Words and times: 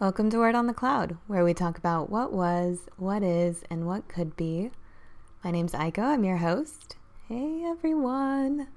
Welcome 0.00 0.30
to 0.30 0.38
Word 0.38 0.54
on 0.54 0.66
the 0.66 0.72
Cloud, 0.72 1.18
where 1.26 1.44
we 1.44 1.52
talk 1.52 1.76
about 1.76 2.08
what 2.08 2.32
was, 2.32 2.88
what 2.96 3.22
is, 3.22 3.64
and 3.68 3.86
what 3.86 4.08
could 4.08 4.34
be. 4.34 4.70
My 5.44 5.50
name's 5.50 5.72
Aiko, 5.72 5.98
I'm 5.98 6.24
your 6.24 6.38
host. 6.38 6.96
Hey 7.28 7.64
everyone. 7.66 8.68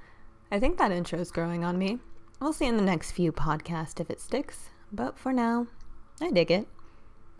I 0.52 0.60
think 0.60 0.78
that 0.78 0.92
intro 0.92 1.18
is 1.18 1.32
growing 1.32 1.64
on 1.64 1.78
me. 1.78 2.00
We'll 2.42 2.52
see 2.52 2.66
in 2.66 2.76
the 2.76 2.84
next 2.84 3.12
few 3.12 3.32
podcasts 3.32 4.02
if 4.02 4.10
it 4.10 4.20
sticks, 4.20 4.70
but 4.92 5.18
for 5.18 5.32
now, 5.32 5.68
I 6.20 6.30
dig 6.30 6.52
it. 6.52 6.68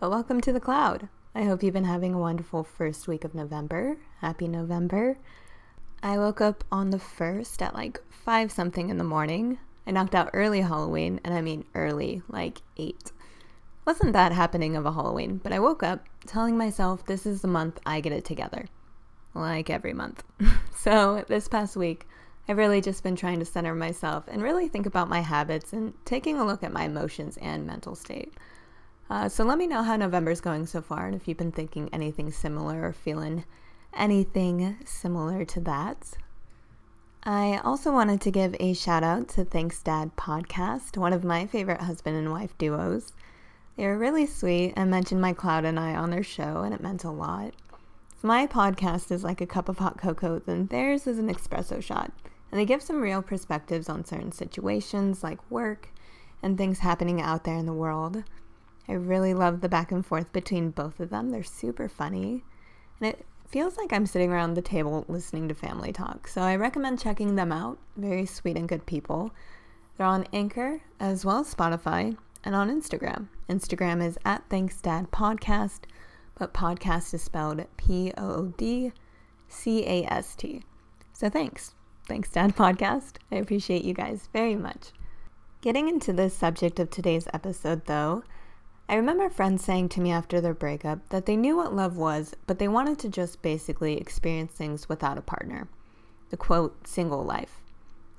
But 0.00 0.08
welcome 0.08 0.40
to 0.40 0.52
the 0.54 0.60
cloud. 0.60 1.10
I 1.34 1.42
hope 1.42 1.62
you've 1.62 1.74
been 1.74 1.84
having 1.84 2.14
a 2.14 2.18
wonderful 2.18 2.64
first 2.64 3.06
week 3.06 3.22
of 3.22 3.34
November. 3.34 3.98
Happy 4.22 4.48
November. 4.48 5.18
I 6.02 6.16
woke 6.16 6.40
up 6.40 6.64
on 6.72 6.88
the 6.88 6.98
first 6.98 7.60
at 7.60 7.74
like 7.74 8.00
5 8.08 8.50
something 8.50 8.88
in 8.88 8.96
the 8.96 9.04
morning. 9.04 9.58
I 9.86 9.90
knocked 9.90 10.14
out 10.14 10.30
early 10.32 10.62
Halloween, 10.62 11.20
and 11.22 11.34
I 11.34 11.42
mean 11.42 11.66
early, 11.74 12.22
like 12.30 12.62
8 12.78 13.12
wasn't 13.84 14.12
that 14.14 14.32
happening 14.32 14.76
of 14.76 14.86
a 14.86 14.92
Halloween, 14.92 15.40
but 15.42 15.52
I 15.52 15.58
woke 15.58 15.82
up 15.82 16.04
telling 16.26 16.56
myself 16.56 17.04
this 17.04 17.26
is 17.26 17.42
the 17.42 17.48
month 17.48 17.80
I 17.84 18.00
get 18.00 18.12
it 18.12 18.24
together. 18.24 18.66
Like 19.34 19.68
every 19.68 19.92
month. 19.92 20.22
so 20.74 21.24
this 21.28 21.48
past 21.48 21.76
week, 21.76 22.06
I've 22.48 22.58
really 22.58 22.80
just 22.80 23.02
been 23.02 23.16
trying 23.16 23.38
to 23.38 23.44
center 23.44 23.74
myself 23.74 24.24
and 24.28 24.42
really 24.42 24.68
think 24.68 24.86
about 24.86 25.08
my 25.08 25.20
habits 25.20 25.72
and 25.72 25.94
taking 26.04 26.38
a 26.38 26.44
look 26.44 26.62
at 26.62 26.72
my 26.72 26.84
emotions 26.84 27.36
and 27.38 27.66
mental 27.66 27.94
state. 27.94 28.34
Uh, 29.08 29.28
so 29.28 29.44
let 29.44 29.58
me 29.58 29.66
know 29.66 29.82
how 29.82 29.96
November's 29.96 30.40
going 30.40 30.66
so 30.66 30.80
far 30.80 31.06
and 31.06 31.14
if 31.14 31.26
you've 31.26 31.38
been 31.38 31.52
thinking 31.52 31.88
anything 31.92 32.30
similar 32.30 32.86
or 32.86 32.92
feeling 32.92 33.44
anything 33.94 34.76
similar 34.84 35.44
to 35.44 35.60
that. 35.60 36.14
I 37.22 37.60
also 37.64 37.90
wanted 37.90 38.20
to 38.22 38.30
give 38.30 38.54
a 38.60 38.74
shout 38.74 39.02
out 39.02 39.28
to 39.30 39.44
Thanks 39.44 39.82
Dad 39.82 40.14
podcast, 40.16 40.98
one 40.98 41.14
of 41.14 41.24
my 41.24 41.46
favorite 41.46 41.80
husband 41.80 42.16
and 42.16 42.30
wife 42.30 42.56
duos. 42.58 43.12
They 43.76 43.86
were 43.86 43.98
really 43.98 44.26
sweet 44.26 44.72
and 44.76 44.90
mentioned 44.90 45.20
my 45.20 45.32
cloud 45.32 45.64
and 45.64 45.80
I 45.80 45.94
on 45.94 46.10
their 46.10 46.22
show, 46.22 46.62
and 46.62 46.72
it 46.72 46.80
meant 46.80 47.04
a 47.04 47.10
lot. 47.10 47.54
My 48.22 48.46
podcast 48.46 49.10
is 49.10 49.24
like 49.24 49.40
a 49.40 49.46
cup 49.46 49.68
of 49.68 49.78
hot 49.78 49.98
cocoa, 49.98 50.38
then 50.38 50.68
theirs 50.68 51.06
is 51.06 51.18
an 51.18 51.28
espresso 51.28 51.82
shot, 51.82 52.12
and 52.50 52.60
they 52.60 52.64
give 52.64 52.82
some 52.82 53.00
real 53.00 53.20
perspectives 53.20 53.88
on 53.88 54.04
certain 54.04 54.32
situations 54.32 55.22
like 55.22 55.50
work 55.50 55.88
and 56.42 56.56
things 56.56 56.78
happening 56.78 57.20
out 57.20 57.44
there 57.44 57.56
in 57.56 57.66
the 57.66 57.72
world. 57.72 58.22
I 58.88 58.92
really 58.92 59.34
love 59.34 59.60
the 59.60 59.68
back 59.68 59.90
and 59.90 60.06
forth 60.06 60.32
between 60.32 60.70
both 60.70 61.00
of 61.00 61.10
them. 61.10 61.30
They're 61.30 61.42
super 61.42 61.88
funny, 61.88 62.44
and 63.00 63.08
it 63.10 63.26
feels 63.48 63.76
like 63.76 63.92
I'm 63.92 64.06
sitting 64.06 64.30
around 64.30 64.54
the 64.54 64.62
table 64.62 65.04
listening 65.08 65.48
to 65.48 65.54
family 65.54 65.92
talk. 65.92 66.28
So 66.28 66.42
I 66.42 66.56
recommend 66.56 67.00
checking 67.00 67.34
them 67.34 67.50
out. 67.50 67.78
Very 67.96 68.26
sweet 68.26 68.56
and 68.56 68.68
good 68.68 68.86
people. 68.86 69.32
They're 69.96 70.06
on 70.06 70.26
Anchor 70.32 70.80
as 71.00 71.24
well 71.24 71.40
as 71.40 71.54
Spotify 71.54 72.16
and 72.44 72.54
on 72.54 72.70
Instagram. 72.70 73.28
Instagram 73.48 74.06
is 74.06 74.18
at 74.24 74.44
Thanks 74.48 74.80
Dad 74.80 75.10
Podcast, 75.10 75.80
but 76.38 76.54
podcast 76.54 77.14
is 77.14 77.22
spelled 77.22 77.64
P 77.76 78.12
O 78.16 78.34
O 78.34 78.52
D 78.56 78.92
C 79.48 79.84
A 79.86 80.04
S 80.04 80.36
T. 80.36 80.62
So 81.12 81.30
thanks. 81.30 81.74
Thanks, 82.06 82.30
Dad 82.30 82.54
Podcast. 82.54 83.14
I 83.32 83.36
appreciate 83.36 83.84
you 83.84 83.94
guys 83.94 84.28
very 84.32 84.56
much. 84.56 84.92
Getting 85.62 85.88
into 85.88 86.12
the 86.12 86.28
subject 86.28 86.78
of 86.78 86.90
today's 86.90 87.26
episode, 87.32 87.86
though, 87.86 88.22
I 88.86 88.96
remember 88.96 89.30
friends 89.30 89.64
saying 89.64 89.88
to 89.90 90.02
me 90.02 90.12
after 90.12 90.42
their 90.42 90.52
breakup 90.52 91.08
that 91.08 91.24
they 91.24 91.36
knew 91.36 91.56
what 91.56 91.74
love 91.74 91.96
was, 91.96 92.34
but 92.46 92.58
they 92.58 92.68
wanted 92.68 92.98
to 92.98 93.08
just 93.08 93.40
basically 93.40 93.96
experience 93.96 94.52
things 94.52 94.90
without 94.90 95.16
a 95.16 95.22
partner. 95.22 95.68
The 96.28 96.36
quote, 96.36 96.86
single 96.86 97.24
life. 97.24 97.62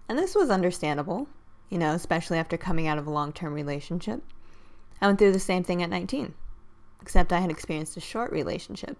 And 0.09 0.17
this 0.17 0.33
was 0.33 0.49
understandable 0.49 1.27
you 1.75 1.79
know, 1.79 1.91
especially 1.91 2.37
after 2.37 2.55
coming 2.55 2.87
out 2.87 2.97
of 2.97 3.05
a 3.05 3.11
long 3.11 3.33
term 3.33 3.53
relationship. 3.53 4.23
I 5.01 5.07
went 5.07 5.19
through 5.19 5.33
the 5.33 5.39
same 5.39 5.65
thing 5.65 5.83
at 5.83 5.89
19, 5.89 6.33
except 7.01 7.33
I 7.33 7.41
had 7.41 7.51
experienced 7.51 7.97
a 7.97 7.99
short 7.99 8.31
relationship. 8.31 8.95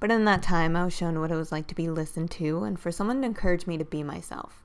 But 0.00 0.10
in 0.10 0.24
that 0.24 0.42
time, 0.42 0.74
I 0.74 0.84
was 0.84 0.92
shown 0.92 1.20
what 1.20 1.30
it 1.30 1.36
was 1.36 1.52
like 1.52 1.68
to 1.68 1.74
be 1.76 1.88
listened 1.88 2.32
to 2.32 2.64
and 2.64 2.80
for 2.80 2.90
someone 2.90 3.20
to 3.20 3.26
encourage 3.28 3.68
me 3.68 3.78
to 3.78 3.84
be 3.84 4.02
myself. 4.02 4.64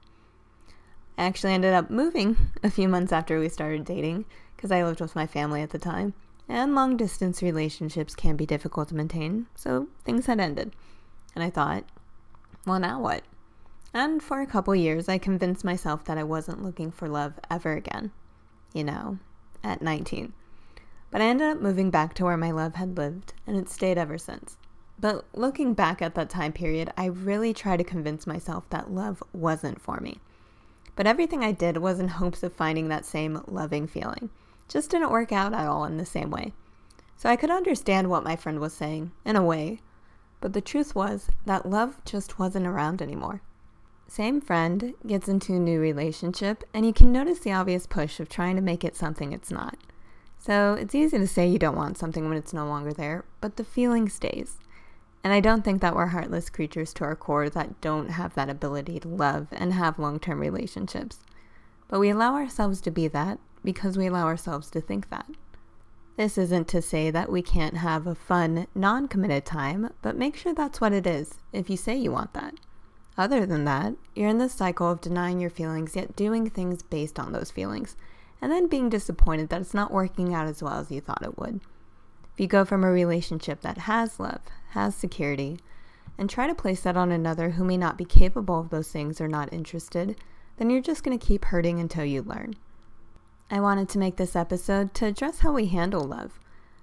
I 1.20 1.26
actually 1.26 1.54
ended 1.54 1.76
up 1.76 1.92
moving 1.92 2.36
a 2.64 2.72
few 2.72 2.88
months 2.88 3.14
after 3.14 3.40
we 3.40 3.48
started 3.48 3.86
dating 3.86 4.26
because 4.56 4.72
I 4.72 4.84
lived 4.84 5.00
with 5.00 5.16
my 5.16 5.28
family 5.28 5.62
at 5.62 5.70
the 5.70 5.78
time, 5.78 6.16
and 6.50 6.74
long 6.74 6.98
distance 6.98 7.44
relationships 7.44 8.16
can 8.16 8.36
be 8.36 8.48
difficult 8.48 8.90
to 8.90 8.96
maintain, 8.96 9.46
so 9.54 9.88
things 10.04 10.26
had 10.26 10.40
ended. 10.40 10.74
And 11.36 11.44
I 11.44 11.52
thought, 11.52 11.84
well, 12.66 12.80
now 12.80 13.00
what? 13.00 13.22
And 13.94 14.24
for 14.24 14.40
a 14.40 14.48
couple 14.48 14.74
years, 14.74 15.10
I 15.10 15.18
convinced 15.18 15.66
myself 15.66 16.06
that 16.06 16.18
I 16.18 16.24
wasn't 16.24 16.64
looking 16.64 16.92
for 16.92 17.10
love 17.10 17.34
ever 17.50 17.74
again. 17.74 18.12
You 18.74 18.86
know, 18.86 19.20
at 19.64 19.82
19. 19.82 20.34
But 21.10 21.22
I 21.22 21.26
ended 21.26 21.50
up 21.50 21.62
moving 21.62 21.90
back 21.90 22.14
to 22.16 22.24
where 22.24 22.38
my 22.38 22.52
love 22.52 22.76
had 22.76 22.98
lived, 22.98 23.34
and 23.46 23.58
it 23.58 23.68
stayed 23.68 23.98
ever 23.98 24.18
since. 24.18 24.56
But 24.98 25.26
looking 25.34 25.74
back 25.74 26.02
at 26.02 26.16
that 26.16 26.30
time 26.30 26.54
period, 26.54 26.94
I 26.96 27.06
really 27.06 27.54
tried 27.54 27.78
to 27.78 27.84
convince 27.84 28.26
myself 28.26 28.70
that 28.70 28.92
love 28.92 29.22
wasn't 29.34 29.82
for 29.82 30.00
me. 30.00 30.20
But 30.96 31.08
everything 31.08 31.44
I 31.44 31.52
did 31.52 31.78
was 31.78 32.00
in 32.00 32.08
hopes 32.08 32.44
of 32.44 32.54
finding 32.54 32.88
that 32.90 33.06
same 33.06 33.44
loving 33.48 33.88
feeling. 33.88 34.30
Just 34.70 34.92
didn't 34.92 35.12
work 35.12 35.32
out 35.32 35.54
at 35.54 35.68
all 35.68 35.84
in 35.86 35.98
the 35.98 36.06
same 36.06 36.30
way. 36.30 36.54
So 37.18 37.30
I 37.30 37.36
could 37.36 37.52
understand 37.52 38.10
what 38.10 38.24
my 38.24 38.36
friend 38.36 38.60
was 38.60 38.74
saying, 38.74 39.12
in 39.26 39.36
a 39.36 39.44
way. 39.44 39.82
But 40.40 40.54
the 40.54 40.62
truth 40.62 40.96
was 40.96 41.28
that 41.46 41.70
love 41.70 41.98
just 42.06 42.40
wasn't 42.40 42.68
around 42.68 43.02
anymore. 43.02 43.42
Same 44.12 44.42
friend 44.42 44.94
gets 45.08 45.30
into 45.30 45.54
a 45.54 45.60
new 45.60 45.80
relationship, 45.80 46.66
and 46.74 46.86
you 46.86 46.92
can 46.92 47.14
notice 47.14 47.40
the 47.40 47.54
obvious 47.54 47.88
push 47.88 48.20
of 48.20 48.28
trying 48.28 48.58
to 48.58 48.62
make 48.62 48.84
it 48.84 48.94
something 48.94 49.32
it's 49.32 49.50
not. 49.50 49.78
So 50.38 50.74
it's 50.74 50.94
easy 50.94 51.18
to 51.18 51.26
say 51.26 51.48
you 51.48 51.58
don't 51.58 51.78
want 51.78 51.98
something 51.98 52.28
when 52.28 52.38
it's 52.38 52.52
no 52.52 52.68
longer 52.68 52.92
there, 52.92 53.24
but 53.40 53.56
the 53.56 53.64
feeling 53.64 54.10
stays. 54.10 54.58
And 55.24 55.32
I 55.32 55.40
don't 55.40 55.64
think 55.64 55.80
that 55.80 55.96
we're 55.96 56.08
heartless 56.08 56.50
creatures 56.50 56.94
to 56.96 57.06
our 57.06 57.16
core 57.16 57.50
that 57.52 57.80
don't 57.80 58.10
have 58.10 58.34
that 58.34 58.50
ability 58.50 59.00
to 59.00 59.08
love 59.08 59.48
and 59.50 59.72
have 59.72 59.98
long 59.98 60.20
term 60.20 60.42
relationships. 60.42 61.20
But 61.88 62.02
we 62.02 62.10
allow 62.10 62.36
ourselves 62.36 62.82
to 62.82 62.92
be 62.92 63.08
that 63.08 63.40
because 63.64 63.98
we 63.98 64.08
allow 64.08 64.26
ourselves 64.26 64.70
to 64.72 64.82
think 64.82 65.10
that. 65.10 65.28
This 66.18 66.38
isn't 66.38 66.68
to 66.68 66.82
say 66.82 67.12
that 67.12 67.32
we 67.32 67.42
can't 67.42 67.78
have 67.78 68.06
a 68.06 68.16
fun, 68.16 68.68
non 68.76 69.08
committed 69.08 69.46
time, 69.46 69.94
but 70.02 70.18
make 70.18 70.36
sure 70.36 70.54
that's 70.54 70.82
what 70.82 70.92
it 70.92 71.08
is 71.08 71.36
if 71.54 71.70
you 71.70 71.78
say 71.78 71.96
you 71.96 72.12
want 72.12 72.34
that. 72.34 72.56
Other 73.22 73.46
than 73.46 73.66
that, 73.66 73.94
you're 74.16 74.30
in 74.30 74.40
this 74.40 74.52
cycle 74.52 74.90
of 74.90 75.00
denying 75.00 75.40
your 75.40 75.52
feelings 75.52 75.96
yet 75.96 76.16
doing 76.16 76.50
things 76.50 76.82
based 76.82 77.20
on 77.20 77.34
those 77.34 77.52
feelings, 77.52 77.96
and 78.42 78.52
then 78.52 78.66
being 78.66 78.90
disappointed 78.90 79.50
that 79.50 79.62
it's 79.62 79.76
not 79.76 79.94
working 79.94 80.34
out 80.34 80.48
as 80.48 80.64
well 80.64 80.80
as 80.80 80.90
you 80.90 81.02
thought 81.02 81.22
it 81.22 81.38
would. 81.38 81.62
If 82.34 82.40
you 82.40 82.48
go 82.48 82.66
from 82.66 82.84
a 82.84 82.90
relationship 82.90 83.62
that 83.62 83.78
has 83.78 84.20
love, 84.20 84.42
has 84.72 84.96
security, 84.96 85.60
and 86.18 86.32
try 86.32 86.48
to 86.48 86.56
place 86.56 86.82
that 86.82 86.98
on 86.98 87.12
another 87.12 87.52
who 87.52 87.64
may 87.64 87.78
not 87.78 87.96
be 87.96 88.06
capable 88.06 88.60
of 88.60 88.72
those 88.72 88.92
things 88.92 89.22
or 89.22 89.28
not 89.28 89.54
interested, 89.54 90.16
then 90.58 90.72
you're 90.72 90.82
just 90.82 91.04
going 91.04 91.16
to 91.16 91.24
keep 91.24 91.46
hurting 91.46 91.80
until 91.80 92.04
you 92.04 92.24
learn. 92.24 92.56
I 93.52 93.60
wanted 93.60 93.88
to 93.90 94.00
make 94.00 94.16
this 94.16 94.36
episode 94.36 94.96
to 94.96 95.06
address 95.06 95.42
how 95.42 95.52
we 95.52 95.68
handle 95.68 96.06
love. 96.06 96.40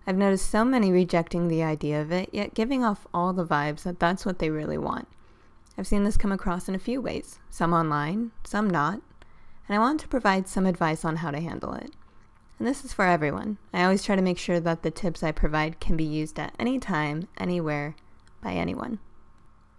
I've 0.07 0.17
noticed 0.17 0.49
so 0.49 0.65
many 0.65 0.93
rejecting 0.93 1.49
the 1.49 1.65
idea 1.65 2.01
of 2.01 2.13
it, 2.13 2.29
yet 2.33 2.55
giving 2.55 2.85
off 2.85 3.09
all 3.13 3.33
the 3.33 3.45
vibes 3.45 3.83
that 3.83 3.99
that's 3.99 4.25
what 4.25 4.39
they 4.39 4.51
really 4.51 4.79
want. 4.79 5.09
I've 5.79 5.87
seen 5.87 6.03
this 6.03 6.17
come 6.17 6.33
across 6.33 6.69
in 6.69 6.75
a 6.75 6.81
few 6.81 7.01
ways, 7.01 7.39
some 7.51 7.73
online, 7.73 8.33
some 8.43 8.69
not, 8.69 9.01
and 9.69 9.77
I 9.77 9.79
want 9.79 10.01
to 10.01 10.09
provide 10.09 10.49
some 10.49 10.67
advice 10.67 11.05
on 11.05 11.17
how 11.17 11.31
to 11.31 11.39
handle 11.39 11.73
it. 11.73 11.93
And 12.59 12.67
this 12.67 12.85
is 12.85 12.93
for 12.93 13.05
everyone. 13.05 13.59
I 13.73 13.85
always 13.85 14.03
try 14.03 14.17
to 14.17 14.23
make 14.23 14.39
sure 14.39 14.59
that 14.59 14.83
the 14.83 14.91
tips 14.91 15.23
I 15.23 15.31
provide 15.31 15.79
can 15.79 15.97
be 15.97 16.03
used 16.03 16.41
at 16.41 16.53
any 16.59 16.81
time, 16.81 17.29
anywhere, 17.39 17.95
by 18.43 18.55
anyone. 18.55 18.99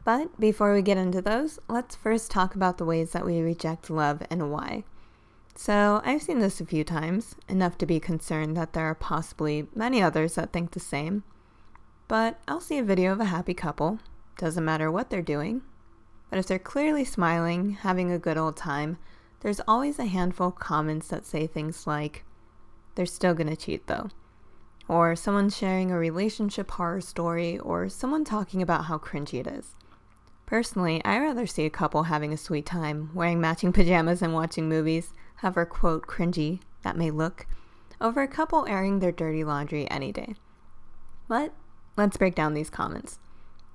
But 0.06 0.40
before 0.40 0.74
we 0.74 0.82
get 0.82 0.98
into 0.98 1.22
those, 1.22 1.60
let's 1.68 1.98
first 1.98 2.32
talk 2.32 2.56
about 2.56 2.78
the 2.78 2.86
ways 2.86 3.12
that 3.12 3.26
we 3.26 3.42
reject 3.42 3.90
love 3.90 4.24
and 4.30 4.50
why. 4.54 4.86
So, 5.54 6.02
I've 6.06 6.22
seen 6.22 6.40
this 6.40 6.62
a 6.62 6.66
few 6.66 6.86
times, 6.86 7.36
enough 7.50 7.78
to 7.80 7.86
be 7.86 8.00
concerned 8.00 8.56
that 8.56 8.72
there 8.72 8.86
are 8.86 8.96
possibly 8.96 9.68
many 9.76 10.02
others 10.02 10.36
that 10.36 10.54
think 10.54 10.72
the 10.72 10.80
same. 10.80 11.24
But 12.08 12.40
I'll 12.48 12.62
see 12.62 12.78
a 12.78 12.84
video 12.84 13.12
of 13.12 13.20
a 13.20 13.26
happy 13.26 13.54
couple, 13.54 14.00
doesn't 14.38 14.64
matter 14.64 14.90
what 14.90 15.10
they're 15.10 15.22
doing, 15.22 15.62
but 16.30 16.40
if 16.40 16.48
they're 16.48 16.60
clearly 16.60 17.04
smiling, 17.04 17.72
having 17.72 18.12
a 18.12 18.20
good 18.20 18.38
old 18.38 18.56
time, 18.56 18.98
there's 19.42 19.62
always 19.68 20.00
a 20.00 20.06
handful 20.06 20.48
of 20.48 20.56
comments 20.56 21.08
that 21.08 21.26
say 21.26 21.48
things 21.48 21.88
like, 21.88 22.24
they're 22.96 23.06
still 23.06 23.34
gonna 23.34 23.56
cheat 23.56 23.88
though. 23.88 24.10
Or 24.88 25.16
someone 25.16 25.50
sharing 25.50 25.92
a 25.92 25.98
relationship 25.98 26.72
horror 26.72 27.02
story, 27.02 27.60
or 27.60 27.90
someone 27.90 28.26
talking 28.26 28.62
about 28.62 28.86
how 28.86 28.98
cringy 28.98 29.40
it 29.40 29.48
is. 29.48 29.76
Personally, 30.46 31.00
I 31.06 31.20
rather 31.20 31.46
see 31.46 31.66
a 31.66 31.70
couple 31.70 32.04
having 32.04 32.34
a 32.34 32.38
sweet 32.38 32.66
time, 32.66 33.12
wearing 33.14 33.40
matching 33.40 33.72
pajamas 33.72 34.24
and 34.24 34.34
watching 34.34 34.68
movies, 34.68 35.14
however 35.36 35.66
quote 35.66 36.08
cringy 36.08 36.60
that 36.82 36.98
may 36.98 37.12
look, 37.12 37.46
over 38.02 38.22
a 38.22 38.28
couple 38.28 38.66
airing 38.68 39.00
their 39.00 39.12
dirty 39.12 39.44
laundry 39.44 39.90
any 39.92 40.12
day. 40.12 40.34
But 41.28 41.54
let's 41.96 42.18
break 42.18 42.34
down 42.34 42.56
these 42.56 42.72
comments. 42.72 43.20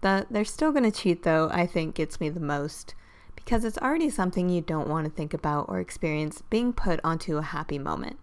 The 0.04 0.26
they're 0.30 0.44
still 0.44 0.70
going 0.70 0.84
to 0.84 0.90
cheat, 0.90 1.22
though, 1.22 1.48
I 1.50 1.64
think 1.66 1.94
gets 1.94 2.20
me 2.20 2.28
the 2.28 2.38
most 2.38 2.94
because 3.34 3.64
it's 3.64 3.78
already 3.78 4.10
something 4.10 4.50
you 4.50 4.60
don't 4.60 4.86
want 4.86 5.06
to 5.06 5.10
think 5.10 5.32
about 5.32 5.66
or 5.66 5.80
experience 5.80 6.42
being 6.50 6.74
put 6.74 7.00
onto 7.02 7.38
a 7.38 7.42
happy 7.42 7.78
moment. 7.78 8.18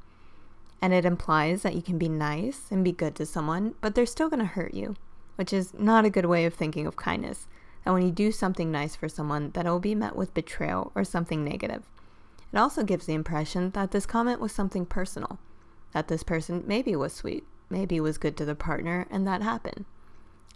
And 0.80 0.94
it 0.94 1.06
implies 1.06 1.64
that 1.64 1.74
you 1.74 1.82
can 1.82 1.98
be 1.98 2.08
nice 2.08 2.68
and 2.70 2.84
be 2.84 2.92
good 2.92 3.16
to 3.16 3.26
someone, 3.26 3.74
but 3.82 3.96
they're 3.96 4.06
still 4.06 4.30
going 4.30 4.42
to 4.42 4.46
hurt 4.46 4.76
you, 4.76 4.96
which 5.38 5.52
is 5.52 5.74
not 5.74 6.06
a 6.06 6.12
good 6.12 6.26
way 6.26 6.46
of 6.46 6.54
thinking 6.54 6.86
of 6.86 6.98
kindness. 6.98 7.48
And 7.84 7.96
when 7.96 8.04
you 8.04 8.12
do 8.12 8.32
something 8.32 8.72
nice 8.72 8.96
for 8.96 9.10
someone, 9.10 9.50
that 9.56 9.66
it 9.66 9.70
will 9.70 9.80
be 9.80 9.96
met 9.96 10.16
with 10.16 10.36
betrayal 10.36 10.92
or 10.94 11.04
something 11.04 11.44
negative. 11.44 11.90
It 12.54 12.60
also 12.60 12.84
gives 12.84 13.08
the 13.08 13.16
impression 13.16 13.72
that 13.72 13.90
this 13.90 14.06
comment 14.06 14.40
was 14.40 14.52
something 14.52 14.86
personal, 14.86 15.40
that 15.94 16.10
this 16.10 16.22
person 16.22 16.64
maybe 16.68 16.96
was 16.96 17.12
sweet, 17.12 17.44
maybe 17.72 18.00
was 18.00 18.20
good 18.20 18.38
to 18.38 18.46
the 18.46 18.54
partner, 18.54 19.08
and 19.10 19.26
that 19.26 19.42
happened. 19.42 19.86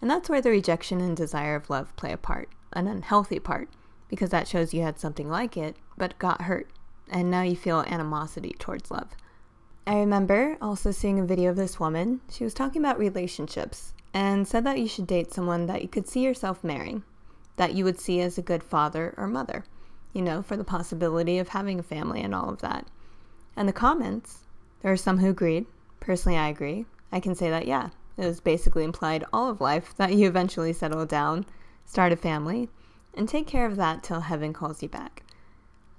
And 0.02 0.10
that's 0.10 0.30
where 0.30 0.42
the 0.42 0.50
rejection 0.50 1.02
and 1.02 1.16
desire 1.16 1.56
of 1.56 1.70
love 1.70 1.96
play 1.96 2.12
a 2.12 2.18
part, 2.18 2.50
an 2.74 2.88
unhealthy 2.88 3.40
part, 3.40 3.70
because 4.10 4.30
that 4.30 4.48
shows 4.48 4.74
you 4.74 4.82
had 4.82 5.00
something 5.00 5.30
like 5.30 5.58
it, 5.58 5.78
but 5.98 6.20
got 6.20 6.44
hurt, 6.44 6.70
and 7.10 7.32
now 7.32 7.42
you 7.42 7.56
feel 7.56 7.80
animosity 7.88 8.56
towards 8.60 8.92
love. 8.92 9.10
I 9.88 10.00
remember 10.00 10.58
also 10.62 10.92
seeing 10.92 11.20
a 11.20 11.26
video 11.26 11.52
of 11.52 11.56
this 11.56 11.80
woman. 11.80 12.22
She 12.30 12.44
was 12.44 12.54
talking 12.54 12.82
about 12.82 12.98
relationships 12.98 13.94
and 14.14 14.48
said 14.48 14.64
that 14.64 14.80
you 14.80 14.88
should 14.88 15.08
date 15.08 15.32
someone 15.32 15.68
that 15.68 15.82
you 15.82 15.88
could 15.88 16.08
see 16.08 16.22
yourself 16.22 16.64
marrying, 16.64 17.04
that 17.56 17.74
you 17.74 17.84
would 17.84 18.00
see 18.00 18.20
as 18.22 18.38
a 18.38 18.42
good 18.42 18.64
father 18.64 19.14
or 19.18 19.28
mother, 19.28 19.66
you 20.14 20.22
know, 20.22 20.42
for 20.42 20.58
the 20.58 20.64
possibility 20.64 21.38
of 21.38 21.50
having 21.50 21.80
a 21.80 21.84
family 21.84 22.22
and 22.22 22.34
all 22.34 22.50
of 22.50 22.62
that. 22.62 22.88
And 23.56 23.68
the 23.68 23.74
comments, 23.74 24.40
there 24.82 24.92
are 24.92 24.98
some 24.98 25.20
who 25.20 25.30
agreed. 25.30 25.66
Personally, 26.00 26.38
I 26.38 26.50
agree. 26.50 26.86
I 27.12 27.20
can 27.20 27.36
say 27.36 27.50
that, 27.50 27.68
yeah, 27.68 27.90
it 28.18 28.26
was 28.26 28.40
basically 28.40 28.84
implied 28.84 29.26
all 29.34 29.50
of 29.50 29.62
life 29.62 29.96
that 29.98 30.14
you 30.14 30.28
eventually 30.28 30.74
settle 30.74 31.06
down, 31.06 31.46
start 31.86 32.12
a 32.12 32.16
family, 32.16 32.70
and 33.14 33.28
take 33.28 33.48
care 33.48 33.66
of 33.66 33.76
that 33.76 34.04
till 34.04 34.22
heaven 34.22 34.54
calls 34.54 34.82
you 34.82 34.90
back. 34.90 35.24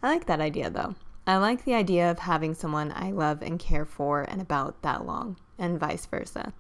I 0.03 0.09
like 0.09 0.27
that 0.27 0.41
idea 0.41 0.71
though. 0.71 0.95
I 1.27 1.39
like 1.39 1.65
the 1.65 1.75
idea 1.75 2.11
of 2.11 2.21
having 2.21 2.55
someone 2.55 2.93
I 2.95 3.11
love 3.11 3.43
and 3.43 3.59
care 3.59 3.85
for 3.85 4.23
and 4.23 4.41
about 4.41 4.83
that 4.83 5.05
long, 5.05 5.37
and 5.59 5.81
vice 5.81 6.07
versa. 6.07 6.53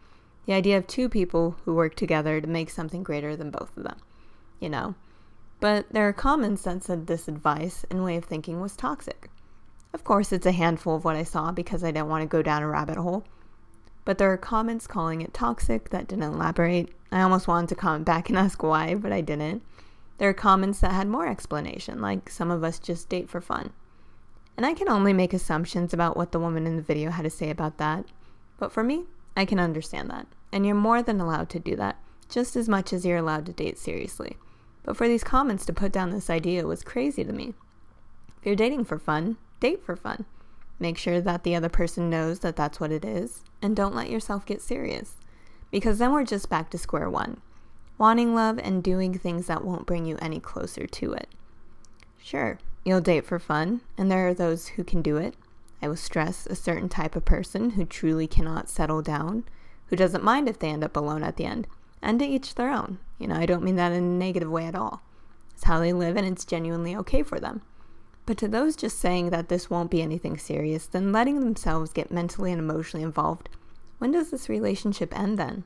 The 0.47 0.55
idea 0.55 0.76
of 0.76 0.87
two 0.87 1.08
people 1.08 1.56
who 1.64 1.75
work 1.75 1.94
together 1.94 2.41
to 2.41 2.47
make 2.47 2.70
something 2.70 3.02
greater 3.02 3.37
than 3.37 3.50
both 3.50 3.76
of 3.76 3.85
them, 3.85 3.99
you 4.61 4.69
know? 4.69 4.94
But 5.61 5.87
there 5.91 6.06
are 6.09 6.12
comments 6.12 6.64
that 6.64 7.06
this 7.06 7.29
advice 7.29 7.85
and 7.91 8.05
way 8.05 8.17
of 8.17 8.25
thinking 8.25 8.61
was 8.61 8.76
toxic. 8.76 9.31
Of 9.93 10.05
course, 10.05 10.32
it's 10.32 10.47
a 10.47 10.52
handful 10.52 10.97
of 10.97 11.05
what 11.05 11.17
I 11.17 11.23
saw 11.23 11.52
because 11.52 11.82
I 11.82 11.91
didn't 11.91 12.09
want 12.09 12.23
to 12.23 12.29
go 12.29 12.43
down 12.43 12.62
a 12.62 12.69
rabbit 12.69 12.97
hole. 12.97 13.25
But 14.06 14.19
there 14.19 14.32
are 14.32 14.38
comments 14.38 14.87
calling 14.87 15.20
it 15.20 15.35
toxic 15.35 15.91
that 15.91 16.06
didn't 16.06 16.32
elaborate. 16.32 16.88
I 17.11 17.23
almost 17.23 17.49
wanted 17.49 17.69
to 17.70 17.75
comment 17.75 18.05
back 18.05 18.29
and 18.29 18.38
ask 18.38 18.62
why, 18.62 18.94
but 18.94 19.12
I 19.12 19.20
didn't. 19.20 19.62
There 20.19 20.31
are 20.31 20.35
comments 20.35 20.81
that 20.81 20.93
had 20.93 21.08
more 21.08 21.26
explanation, 21.26 22.00
like 22.00 22.31
some 22.31 22.50
of 22.50 22.62
us 22.62 22.79
just 22.79 23.08
date 23.08 23.29
for 23.29 23.41
fun. 23.41 23.73
And 24.56 24.64
I 24.64 24.75
can 24.75 24.88
only 24.88 25.12
make 25.12 25.35
assumptions 25.35 25.93
about 25.93 26.17
what 26.17 26.31
the 26.31 26.38
woman 26.38 26.69
in 26.69 26.76
the 26.76 26.82
video 26.82 27.11
had 27.11 27.25
to 27.25 27.31
say 27.31 27.50
about 27.50 27.79
that. 27.79 28.06
But 28.58 28.70
for 28.70 28.85
me, 28.85 29.06
I 29.37 29.44
can 29.44 29.58
understand 29.58 30.09
that. 30.11 30.29
And 30.52 30.64
you're 30.64 30.76
more 30.76 31.02
than 31.02 31.20
allowed 31.20 31.50
to 31.50 31.59
do 31.59 31.75
that, 31.75 32.00
just 32.31 32.55
as 32.55 32.69
much 32.69 32.93
as 32.93 33.05
you're 33.05 33.19
allowed 33.19 33.44
to 33.47 33.52
date 33.52 33.76
seriously. 33.76 34.37
But 34.85 34.97
for 34.97 35.09
these 35.09 35.25
comments 35.25 35.67
to 35.67 35.73
put 35.73 35.91
down 35.91 36.11
this 36.11 36.31
idea 36.31 36.64
was 36.64 36.85
crazy 36.85 37.25
to 37.25 37.32
me. 37.32 37.55
If 38.38 38.47
you're 38.47 38.55
dating 38.55 38.85
for 38.85 39.00
fun, 39.00 39.37
date 39.59 39.85
for 39.85 39.97
fun. 39.97 40.26
Make 40.78 40.99
sure 40.99 41.20
that 41.20 41.43
the 41.43 41.55
other 41.55 41.69
person 41.69 42.11
knows 42.11 42.40
that 42.40 42.56
that's 42.56 42.78
what 42.78 42.93
it 42.93 43.05
is, 43.05 43.43
and 43.62 43.75
don't 43.75 43.94
let 43.94 44.11
yourself 44.11 44.44
get 44.44 44.61
serious. 44.61 45.17
Because 45.70 45.99
then 45.99 46.12
we're 46.12 46.25
just 46.25 46.49
back 46.49 46.70
to 46.70 46.78
square 46.78 47.11
one 47.11 47.40
wanting 47.99 48.34
love 48.34 48.58
and 48.58 48.82
doing 48.82 49.17
things 49.17 49.46
that 49.46 49.64
won't 49.64 49.87
bring 49.87 50.05
you 50.05 50.19
any 50.20 50.38
closer 50.38 50.87
to 50.87 51.12
it. 51.14 51.28
Sure, 52.19 52.58
you'll 52.84 53.00
date 53.00 53.25
for 53.25 53.38
fun, 53.38 53.81
and 53.96 54.11
there 54.11 54.28
are 54.28 54.34
those 54.34 54.69
who 54.69 54.84
can 54.84 55.00
do 55.00 55.17
it. 55.17 55.34
I 55.81 55.88
will 55.88 55.96
stress 55.96 56.46
a 56.46 56.55
certain 56.55 56.88
type 56.88 57.17
of 57.17 57.25
person 57.25 57.70
who 57.70 57.84
truly 57.84 58.26
cannot 58.26 58.69
settle 58.69 59.02
down, 59.02 59.44
who 59.87 59.96
doesn't 59.96 60.25
mind 60.25 60.49
if 60.49 60.58
they 60.58 60.69
end 60.69 60.84
up 60.84 60.96
alone 60.96 61.23
at 61.23 61.37
the 61.37 61.44
end, 61.44 61.67
and 62.02 62.19
to 62.19 62.26
each 62.26 62.55
their 62.55 62.70
own. 62.70 62.99
You 63.19 63.28
know, 63.28 63.37
I 63.37 63.46
don't 63.46 63.62
mean 63.62 63.76
that 63.76 63.93
in 63.93 64.05
a 64.05 64.06
negative 64.06 64.50
way 64.50 64.67
at 64.67 64.75
all. 64.75 65.02
It's 65.55 65.64
how 65.64 65.78
they 65.78 65.93
live, 65.93 66.17
and 66.17 66.26
it's 66.26 66.44
genuinely 66.44 66.94
okay 66.96 67.23
for 67.23 67.40
them. 67.40 67.62
But 68.26 68.37
to 68.38 68.49
those 68.49 68.75
just 68.75 68.99
saying 68.99 69.31
that 69.31 69.49
this 69.49 69.70
won't 69.70 69.90
be 69.90 70.02
anything 70.02 70.37
serious, 70.37 70.87
then 70.87 71.12
letting 71.12 71.38
themselves 71.40 71.93
get 71.93 72.11
mentally 72.11 72.50
and 72.50 72.61
emotionally 72.61 73.05
involved, 73.05 73.49
when 73.99 74.11
does 74.11 74.31
this 74.31 74.49
relationship 74.49 75.17
end 75.17 75.38
then? 75.38 75.62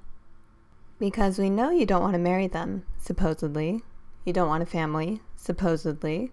Because 0.98 1.38
we 1.38 1.48
know 1.48 1.70
you 1.70 1.86
don't 1.86 2.02
want 2.02 2.12
to 2.12 2.18
marry 2.18 2.46
them, 2.46 2.84
supposedly. 2.98 3.82
You 4.26 4.34
don't 4.34 4.48
want 4.48 4.62
a 4.62 4.66
family, 4.66 5.22
supposedly. 5.34 6.32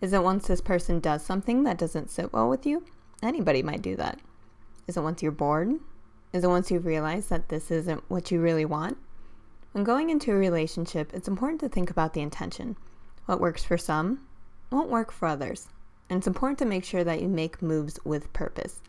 Is 0.00 0.12
it 0.12 0.22
once 0.22 0.46
this 0.46 0.60
person 0.60 1.00
does 1.00 1.24
something 1.24 1.64
that 1.64 1.76
doesn't 1.76 2.10
sit 2.10 2.32
well 2.32 2.48
with 2.48 2.64
you? 2.64 2.84
Anybody 3.20 3.64
might 3.64 3.82
do 3.82 3.96
that. 3.96 4.20
Is 4.86 4.96
it 4.96 5.02
once 5.02 5.20
you're 5.20 5.32
bored? 5.32 5.72
Is 6.32 6.44
it 6.44 6.48
once 6.48 6.70
you've 6.70 6.86
realized 6.86 7.28
that 7.30 7.48
this 7.48 7.72
isn't 7.72 8.04
what 8.08 8.30
you 8.30 8.40
really 8.40 8.64
want? 8.64 8.96
When 9.72 9.82
going 9.82 10.10
into 10.10 10.30
a 10.30 10.36
relationship, 10.36 11.12
it's 11.12 11.28
important 11.28 11.60
to 11.60 11.68
think 11.68 11.90
about 11.90 12.14
the 12.14 12.22
intention. 12.22 12.76
What 13.26 13.40
works 13.40 13.64
for 13.64 13.76
some 13.76 14.20
won't 14.70 14.90
work 14.90 15.12
for 15.12 15.28
others. 15.28 15.68
And 16.08 16.18
it's 16.18 16.26
important 16.26 16.58
to 16.60 16.64
make 16.64 16.84
sure 16.84 17.04
that 17.04 17.20
you 17.20 17.28
make 17.28 17.62
moves 17.62 17.98
with 18.04 18.32
purpose. 18.32 18.80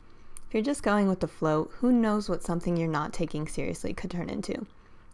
If 0.47 0.53
you're 0.53 0.63
just 0.63 0.83
going 0.83 1.07
with 1.07 1.21
the 1.21 1.27
flow, 1.27 1.69
who 1.79 1.91
knows 1.91 2.27
what 2.27 2.43
something 2.43 2.75
you're 2.75 2.87
not 2.87 3.13
taking 3.13 3.47
seriously 3.47 3.93
could 3.93 4.11
turn 4.11 4.29
into? 4.29 4.65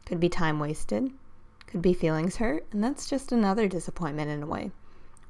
Could 0.06 0.20
be 0.20 0.30
time 0.30 0.60
wasted, 0.60 1.12
could 1.68 1.82
be 1.82 1.94
feelings 1.94 2.38
hurt, 2.38 2.66
and 2.72 2.84
that's 2.84 3.10
just 3.10 3.32
another 3.32 3.68
disappointment 3.68 4.32
in 4.32 4.42
a 4.42 4.48
way. 4.48 4.72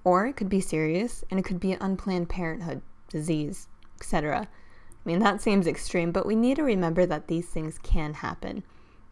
Or 0.03 0.27
it 0.27 0.37
could 0.37 0.49
be 0.49 0.61
serious, 0.61 1.25
and 1.29 1.39
it 1.39 1.43
could 1.43 1.59
be 1.59 1.73
unplanned 1.73 2.29
parenthood, 2.29 2.81
disease, 3.09 3.67
etc. 3.99 4.47
I 4.47 5.09
mean, 5.09 5.19
that 5.19 5.41
seems 5.41 5.67
extreme, 5.67 6.11
but 6.11 6.25
we 6.25 6.35
need 6.35 6.55
to 6.55 6.63
remember 6.63 7.05
that 7.05 7.27
these 7.27 7.47
things 7.47 7.79
can 7.79 8.13
happen. 8.13 8.63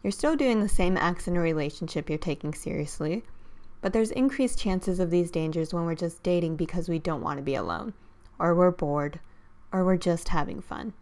You're 0.02 0.12
still 0.12 0.36
doing 0.36 0.60
the 0.60 0.68
same 0.68 0.96
acts 0.96 1.26
in 1.26 1.36
a 1.36 1.40
relationship 1.40 2.08
you're 2.08 2.18
taking 2.18 2.54
seriously, 2.54 3.24
but 3.80 3.92
there's 3.92 4.10
increased 4.10 4.58
chances 4.58 4.98
of 5.00 5.10
these 5.10 5.30
dangers 5.30 5.72
when 5.72 5.84
we're 5.84 5.94
just 5.94 6.22
dating 6.22 6.56
because 6.56 6.88
we 6.88 6.98
don't 6.98 7.22
want 7.22 7.38
to 7.38 7.42
be 7.42 7.54
alone, 7.54 7.94
or 8.38 8.54
we're 8.54 8.70
bored, 8.70 9.20
or 9.72 9.84
we're 9.84 9.96
just 9.96 10.28
having 10.28 10.60
fun. 10.60 10.92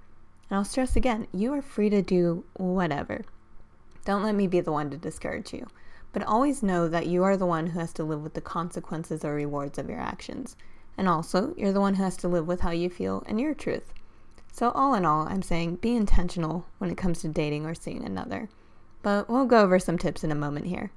And 0.51 0.59
I'll 0.59 0.65
stress 0.65 0.97
again, 0.97 1.27
you 1.33 1.53
are 1.53 1.63
free 1.63 1.91
to 1.91 2.03
do 2.03 2.45
whatever. 2.55 3.25
Don't 4.05 4.23
let 4.23 4.35
me 4.35 4.47
be 4.47 4.61
the 4.61 4.73
one 4.73 4.91
to 4.91 4.97
discourage 4.97 5.53
you. 5.53 5.67
But 6.13 6.23
always 6.23 6.63
know 6.63 6.87
that 6.89 7.09
you 7.09 7.25
are 7.25 7.37
the 7.37 7.47
one 7.47 7.69
who 7.69 7.81
has 7.81 7.93
to 7.95 8.05
live 8.05 8.23
with 8.23 8.35
the 8.35 8.41
consequences 8.41 9.25
or 9.25 9.35
rewards 9.35 9.79
of 9.79 9.89
your 9.89 9.99
actions. 9.99 10.57
And 10.97 11.09
also, 11.09 11.55
you're 11.57 11.73
the 11.73 11.81
one 11.81 11.95
who 11.95 12.05
has 12.05 12.17
to 12.19 12.29
live 12.29 12.47
with 12.47 12.61
how 12.61 12.71
you 12.71 12.89
feel 12.89 13.25
and 13.27 13.41
your 13.41 13.55
truth. 13.55 13.93
So, 14.53 14.71
all 14.71 14.95
in 14.95 15.05
all, 15.05 15.27
I'm 15.27 15.43
saying 15.43 15.77
be 15.77 15.97
intentional 15.97 16.67
when 16.79 16.89
it 16.89 16.97
comes 16.97 17.21
to 17.23 17.29
dating 17.29 17.67
or 17.67 17.75
seeing 17.75 18.05
another. 18.05 18.49
But 19.03 19.29
we'll 19.29 19.47
go 19.47 19.63
over 19.63 19.81
some 19.81 19.99
tips 19.99 20.23
in 20.23 20.31
a 20.31 20.37
moment 20.37 20.67
here. 20.67 20.93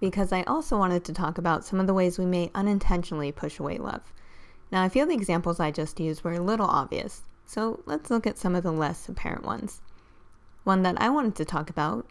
Because 0.00 0.32
I 0.32 0.42
also 0.42 0.78
wanted 0.78 1.04
to 1.04 1.12
talk 1.12 1.38
about 1.38 1.64
some 1.64 1.80
of 1.80 1.86
the 1.86 1.94
ways 1.94 2.18
we 2.18 2.26
may 2.26 2.50
unintentionally 2.54 3.32
push 3.32 3.58
away 3.58 3.78
love. 3.78 4.12
Now, 4.70 4.82
I 4.82 4.88
feel 4.88 5.06
the 5.06 5.14
examples 5.14 5.58
I 5.58 5.70
just 5.70 5.98
used 5.98 6.22
were 6.22 6.34
a 6.34 6.40
little 6.40 6.66
obvious, 6.66 7.22
so 7.46 7.82
let's 7.86 8.10
look 8.10 8.26
at 8.26 8.38
some 8.38 8.54
of 8.54 8.62
the 8.62 8.72
less 8.72 9.08
apparent 9.08 9.44
ones. 9.44 9.80
One 10.64 10.82
that 10.82 11.00
I 11.00 11.08
wanted 11.08 11.34
to 11.36 11.44
talk 11.44 11.70
about, 11.70 12.06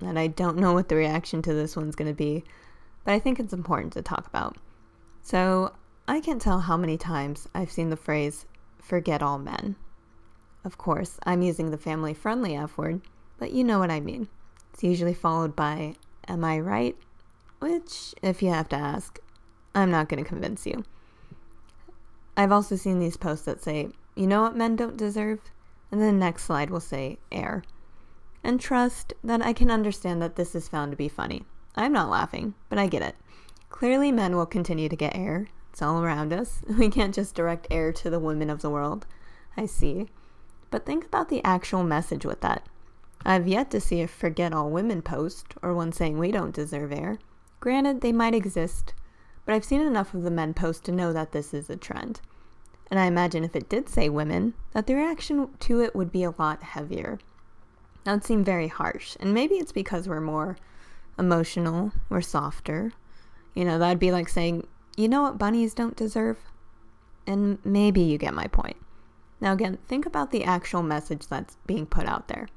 and 0.00 0.18
I 0.18 0.28
don't 0.28 0.58
know 0.58 0.72
what 0.72 0.88
the 0.88 0.96
reaction 0.96 1.42
to 1.42 1.52
this 1.52 1.76
one's 1.76 1.96
going 1.96 2.10
to 2.10 2.14
be, 2.14 2.44
but 3.04 3.12
I 3.12 3.18
think 3.18 3.40
it's 3.40 3.52
important 3.52 3.92
to 3.94 4.02
talk 4.02 4.26
about. 4.26 4.56
So, 5.22 5.72
I 6.06 6.20
can't 6.20 6.40
tell 6.40 6.60
how 6.60 6.76
many 6.76 6.96
times 6.96 7.48
I've 7.54 7.72
seen 7.72 7.90
the 7.90 7.96
phrase, 7.96 8.46
forget 8.80 9.22
all 9.22 9.38
men. 9.38 9.76
Of 10.64 10.78
course, 10.78 11.18
I'm 11.24 11.42
using 11.42 11.70
the 11.70 11.76
family 11.76 12.14
friendly 12.14 12.56
F 12.56 12.78
word, 12.78 13.02
but 13.38 13.52
you 13.52 13.64
know 13.64 13.78
what 13.78 13.90
I 13.90 14.00
mean. 14.00 14.28
It's 14.72 14.82
usually 14.82 15.14
followed 15.14 15.54
by, 15.56 15.96
am 16.26 16.44
I 16.44 16.60
right? 16.60 16.96
Which, 17.60 18.14
if 18.22 18.42
you 18.42 18.50
have 18.50 18.68
to 18.70 18.76
ask, 18.76 19.18
I'm 19.74 19.90
not 19.90 20.08
going 20.08 20.22
to 20.22 20.28
convince 20.28 20.66
you. 20.66 20.84
I've 22.36 22.52
also 22.52 22.76
seen 22.76 22.98
these 22.98 23.16
posts 23.16 23.44
that 23.46 23.62
say, 23.62 23.88
you 24.14 24.26
know 24.26 24.42
what 24.42 24.56
men 24.56 24.76
don't 24.76 24.96
deserve? 24.96 25.40
And 25.90 26.00
then 26.00 26.18
the 26.18 26.24
next 26.24 26.44
slide 26.44 26.70
will 26.70 26.80
say, 26.80 27.18
air 27.32 27.62
and 28.44 28.60
trust 28.60 29.12
that 29.22 29.42
I 29.42 29.52
can 29.52 29.70
understand 29.70 30.22
that 30.22 30.36
this 30.36 30.54
is 30.54 30.68
found 30.68 30.92
to 30.92 30.96
be 30.96 31.08
funny. 31.08 31.44
I'm 31.76 31.92
not 31.92 32.10
laughing, 32.10 32.54
but 32.68 32.78
I 32.78 32.86
get 32.86 33.02
it. 33.02 33.14
Clearly, 33.68 34.10
men 34.10 34.36
will 34.36 34.46
continue 34.46 34.88
to 34.88 34.96
get 34.96 35.16
air. 35.16 35.48
It's 35.70 35.82
all 35.82 36.02
around 36.02 36.32
us. 36.32 36.62
We 36.78 36.88
can't 36.88 37.14
just 37.14 37.34
direct 37.34 37.66
air 37.70 37.92
to 37.92 38.10
the 38.10 38.18
women 38.18 38.50
of 38.50 38.62
the 38.62 38.70
world. 38.70 39.06
I 39.56 39.66
see. 39.66 40.08
But 40.70 40.86
think 40.86 41.04
about 41.04 41.28
the 41.28 41.44
actual 41.44 41.82
message 41.82 42.24
with 42.24 42.40
that. 42.40 42.66
I've 43.24 43.48
yet 43.48 43.70
to 43.72 43.80
see 43.80 44.00
a 44.00 44.08
forget 44.08 44.54
all 44.54 44.70
women 44.70 45.02
post 45.02 45.54
or 45.62 45.74
one 45.74 45.92
saying 45.92 46.18
we 46.18 46.30
don't 46.30 46.54
deserve 46.54 46.92
air. 46.92 47.18
Granted, 47.60 48.00
they 48.00 48.12
might 48.12 48.34
exist, 48.34 48.94
but 49.44 49.54
I've 49.54 49.64
seen 49.64 49.80
enough 49.80 50.14
of 50.14 50.22
the 50.22 50.30
men 50.30 50.54
post 50.54 50.84
to 50.84 50.92
know 50.92 51.12
that 51.12 51.32
this 51.32 51.52
is 51.52 51.68
a 51.68 51.76
trend. 51.76 52.20
And 52.90 52.98
I 52.98 53.06
imagine 53.06 53.44
if 53.44 53.56
it 53.56 53.68
did 53.68 53.88
say 53.88 54.08
women, 54.08 54.54
that 54.72 54.86
the 54.86 54.94
reaction 54.94 55.48
to 55.60 55.80
it 55.80 55.94
would 55.94 56.12
be 56.12 56.24
a 56.24 56.34
lot 56.38 56.62
heavier. 56.62 57.18
That 58.04 58.12
would 58.12 58.24
seem 58.24 58.44
very 58.44 58.68
harsh. 58.68 59.16
And 59.20 59.34
maybe 59.34 59.56
it's 59.56 59.72
because 59.72 60.08
we're 60.08 60.20
more 60.20 60.56
emotional, 61.18 61.92
we're 62.08 62.20
softer. 62.20 62.92
You 63.54 63.64
know, 63.64 63.78
that'd 63.78 63.98
be 63.98 64.12
like 64.12 64.28
saying, 64.28 64.66
you 64.96 65.08
know 65.08 65.22
what 65.22 65.38
bunnies 65.38 65.74
don't 65.74 65.96
deserve? 65.96 66.38
And 67.26 67.58
maybe 67.64 68.00
you 68.00 68.16
get 68.16 68.34
my 68.34 68.46
point. 68.46 68.76
Now, 69.40 69.52
again, 69.52 69.78
think 69.86 70.06
about 70.06 70.30
the 70.30 70.44
actual 70.44 70.82
message 70.82 71.26
that's 71.26 71.56
being 71.66 71.86
put 71.86 72.06
out 72.06 72.28
there. 72.28 72.48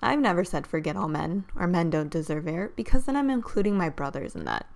I've 0.00 0.20
never 0.20 0.44
said 0.44 0.66
forget 0.66 0.96
all 0.96 1.08
men 1.08 1.44
or 1.56 1.66
men 1.66 1.90
don't 1.90 2.10
deserve 2.10 2.46
air 2.46 2.72
because 2.76 3.04
then 3.04 3.16
I'm 3.16 3.30
including 3.30 3.76
my 3.76 3.88
brothers 3.88 4.34
in 4.34 4.44
that. 4.44 4.66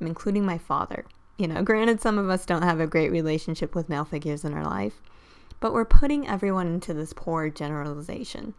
I'm 0.00 0.06
including 0.06 0.44
my 0.44 0.58
father. 0.58 1.04
You 1.38 1.46
know, 1.46 1.62
granted, 1.62 2.00
some 2.00 2.18
of 2.18 2.28
us 2.28 2.44
don't 2.44 2.62
have 2.62 2.80
a 2.80 2.86
great 2.86 3.10
relationship 3.10 3.74
with 3.74 3.88
male 3.88 4.04
figures 4.04 4.44
in 4.44 4.52
our 4.52 4.64
life, 4.64 5.00
but 5.60 5.72
we're 5.72 5.84
putting 5.84 6.28
everyone 6.28 6.66
into 6.66 6.92
this 6.92 7.12
poor 7.12 7.48
generalization. 7.48 8.54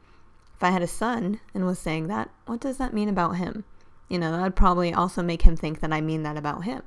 If 0.55 0.63
I 0.63 0.71
had 0.71 0.81
a 0.81 0.87
son 0.87 1.39
and 1.53 1.65
was 1.65 1.79
saying 1.79 2.07
that, 2.07 2.29
what 2.45 2.59
does 2.59 2.77
that 2.77 2.93
mean 2.93 3.09
about 3.09 3.37
him? 3.37 3.63
You 4.07 4.17
know, 4.17 4.31
that 4.31 4.41
would 4.41 4.55
probably 4.55 4.93
also 4.93 5.21
make 5.21 5.43
him 5.43 5.55
think 5.55 5.79
that 5.81 5.93
I 5.93 6.01
mean 6.01 6.23
that 6.23 6.37
about 6.37 6.63
him. 6.63 6.81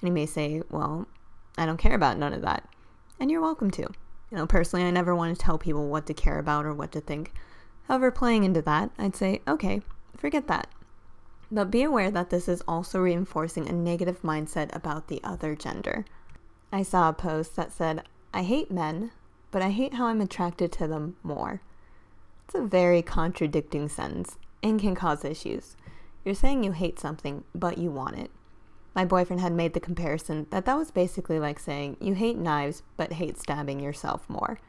And 0.00 0.08
he 0.08 0.10
may 0.10 0.26
say, 0.26 0.62
well, 0.70 1.06
I 1.58 1.66
don't 1.66 1.76
care 1.76 1.94
about 1.94 2.16
none 2.16 2.32
of 2.32 2.42
that. 2.42 2.68
And 3.18 3.30
you're 3.30 3.40
welcome 3.40 3.70
to. 3.72 3.82
You 3.82 4.36
know, 4.36 4.46
personally, 4.46 4.86
I 4.86 4.90
never 4.90 5.14
want 5.14 5.36
to 5.36 5.44
tell 5.44 5.58
people 5.58 5.88
what 5.88 6.06
to 6.06 6.14
care 6.14 6.38
about 6.38 6.64
or 6.64 6.72
what 6.72 6.92
to 6.92 7.00
think. 7.00 7.34
However, 7.90 8.12
playing 8.12 8.44
into 8.44 8.62
that, 8.62 8.92
I'd 8.98 9.16
say, 9.16 9.42
okay, 9.48 9.82
forget 10.16 10.46
that. 10.46 10.68
But 11.50 11.72
be 11.72 11.82
aware 11.82 12.12
that 12.12 12.30
this 12.30 12.46
is 12.46 12.62
also 12.68 13.00
reinforcing 13.00 13.68
a 13.68 13.72
negative 13.72 14.22
mindset 14.22 14.72
about 14.72 15.08
the 15.08 15.20
other 15.24 15.56
gender. 15.56 16.04
I 16.70 16.84
saw 16.84 17.08
a 17.08 17.12
post 17.12 17.56
that 17.56 17.72
said, 17.72 18.04
I 18.32 18.44
hate 18.44 18.70
men, 18.70 19.10
but 19.50 19.60
I 19.60 19.70
hate 19.70 19.94
how 19.94 20.06
I'm 20.06 20.20
attracted 20.20 20.70
to 20.70 20.86
them 20.86 21.16
more. 21.24 21.62
It's 22.44 22.54
a 22.54 22.62
very 22.62 23.02
contradicting 23.02 23.88
sentence 23.88 24.38
and 24.62 24.78
can 24.78 24.94
cause 24.94 25.24
issues. 25.24 25.76
You're 26.24 26.36
saying 26.36 26.62
you 26.62 26.70
hate 26.70 27.00
something, 27.00 27.42
but 27.56 27.76
you 27.76 27.90
want 27.90 28.18
it. 28.20 28.30
My 28.94 29.04
boyfriend 29.04 29.40
had 29.40 29.52
made 29.52 29.74
the 29.74 29.80
comparison 29.80 30.46
that 30.50 30.64
that 30.64 30.78
was 30.78 30.92
basically 30.92 31.40
like 31.40 31.58
saying 31.58 31.96
you 32.00 32.14
hate 32.14 32.38
knives 32.38 32.84
but 32.96 33.14
hate 33.14 33.36
stabbing 33.36 33.80
yourself 33.80 34.30
more. 34.30 34.60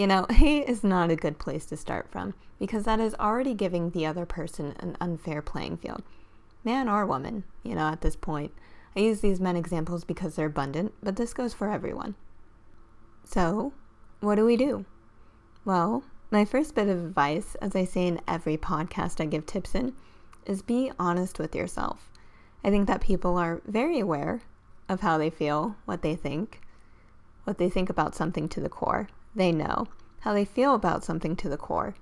You 0.00 0.06
know, 0.06 0.24
hate 0.30 0.66
is 0.66 0.82
not 0.82 1.10
a 1.10 1.14
good 1.14 1.38
place 1.38 1.66
to 1.66 1.76
start 1.76 2.10
from 2.10 2.32
because 2.58 2.84
that 2.84 3.00
is 3.00 3.14
already 3.16 3.52
giving 3.52 3.90
the 3.90 4.06
other 4.06 4.24
person 4.24 4.74
an 4.80 4.96
unfair 4.98 5.42
playing 5.42 5.76
field. 5.76 6.02
Man 6.64 6.88
or 6.88 7.04
woman, 7.04 7.44
you 7.62 7.74
know, 7.74 7.86
at 7.88 8.00
this 8.00 8.16
point. 8.16 8.54
I 8.96 9.00
use 9.00 9.20
these 9.20 9.40
men 9.40 9.56
examples 9.56 10.04
because 10.04 10.36
they're 10.36 10.46
abundant, 10.46 10.94
but 11.02 11.16
this 11.16 11.34
goes 11.34 11.52
for 11.52 11.70
everyone. 11.70 12.14
So, 13.24 13.74
what 14.20 14.36
do 14.36 14.46
we 14.46 14.56
do? 14.56 14.86
Well, 15.66 16.02
my 16.30 16.46
first 16.46 16.74
bit 16.74 16.88
of 16.88 17.04
advice, 17.04 17.54
as 17.56 17.76
I 17.76 17.84
say 17.84 18.06
in 18.06 18.22
every 18.26 18.56
podcast 18.56 19.20
I 19.20 19.26
give 19.26 19.44
tips 19.44 19.74
in, 19.74 19.92
is 20.46 20.62
be 20.62 20.90
honest 20.98 21.38
with 21.38 21.54
yourself. 21.54 22.10
I 22.64 22.70
think 22.70 22.86
that 22.86 23.02
people 23.02 23.36
are 23.36 23.60
very 23.66 24.00
aware 24.00 24.40
of 24.88 25.00
how 25.00 25.18
they 25.18 25.28
feel, 25.28 25.76
what 25.84 26.00
they 26.00 26.16
think, 26.16 26.62
what 27.44 27.58
they 27.58 27.68
think 27.68 27.90
about 27.90 28.14
something 28.14 28.48
to 28.48 28.60
the 28.60 28.70
core. 28.70 29.06
They 29.34 29.52
know. 29.52 29.86
How 30.20 30.32
they 30.32 30.44
feel 30.44 30.74
about 30.74 31.04
something 31.04 31.36
to 31.36 31.48
the 31.48 31.56
core. 31.56 31.94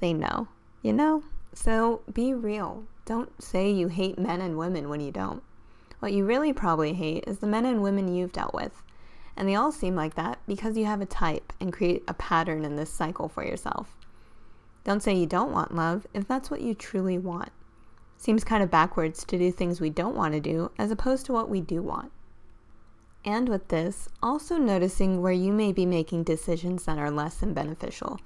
They 0.00 0.12
know. 0.12 0.48
You 0.82 0.92
know? 0.92 1.22
So 1.54 2.02
be 2.12 2.34
real. 2.34 2.84
Don't 3.04 3.42
say 3.42 3.70
you 3.70 3.88
hate 3.88 4.18
men 4.18 4.40
and 4.40 4.58
women 4.58 4.88
when 4.88 5.00
you 5.00 5.10
don't. 5.10 5.42
What 5.98 6.12
you 6.12 6.24
really 6.24 6.52
probably 6.52 6.92
hate 6.92 7.24
is 7.26 7.38
the 7.38 7.46
men 7.46 7.64
and 7.64 7.82
women 7.82 8.14
you've 8.14 8.32
dealt 8.32 8.54
with. 8.54 8.82
And 9.36 9.48
they 9.48 9.54
all 9.54 9.72
seem 9.72 9.96
like 9.96 10.14
that 10.14 10.38
because 10.46 10.76
you 10.76 10.84
have 10.84 11.00
a 11.00 11.06
type 11.06 11.52
and 11.60 11.72
create 11.72 12.04
a 12.06 12.14
pattern 12.14 12.64
in 12.64 12.76
this 12.76 12.90
cycle 12.90 13.28
for 13.28 13.44
yourself. 13.44 13.96
Don't 14.84 15.02
say 15.02 15.14
you 15.14 15.26
don't 15.26 15.52
want 15.52 15.74
love 15.74 16.06
if 16.14 16.26
that's 16.26 16.50
what 16.50 16.60
you 16.60 16.74
truly 16.74 17.18
want. 17.18 17.50
Seems 18.16 18.42
kind 18.42 18.62
of 18.62 18.70
backwards 18.70 19.24
to 19.24 19.38
do 19.38 19.52
things 19.52 19.80
we 19.80 19.90
don't 19.90 20.16
want 20.16 20.34
to 20.34 20.40
do 20.40 20.70
as 20.78 20.90
opposed 20.90 21.26
to 21.26 21.32
what 21.32 21.48
we 21.48 21.60
do 21.60 21.82
want. 21.82 22.10
And 23.28 23.50
with 23.50 23.68
this, 23.68 24.08
also 24.22 24.56
noticing 24.56 25.20
where 25.20 25.34
you 25.34 25.52
may 25.52 25.70
be 25.70 25.84
making 25.84 26.22
decisions 26.22 26.86
that 26.86 26.96
are 26.96 27.10
less 27.10 27.34
than 27.34 27.52
beneficial. 27.52 28.18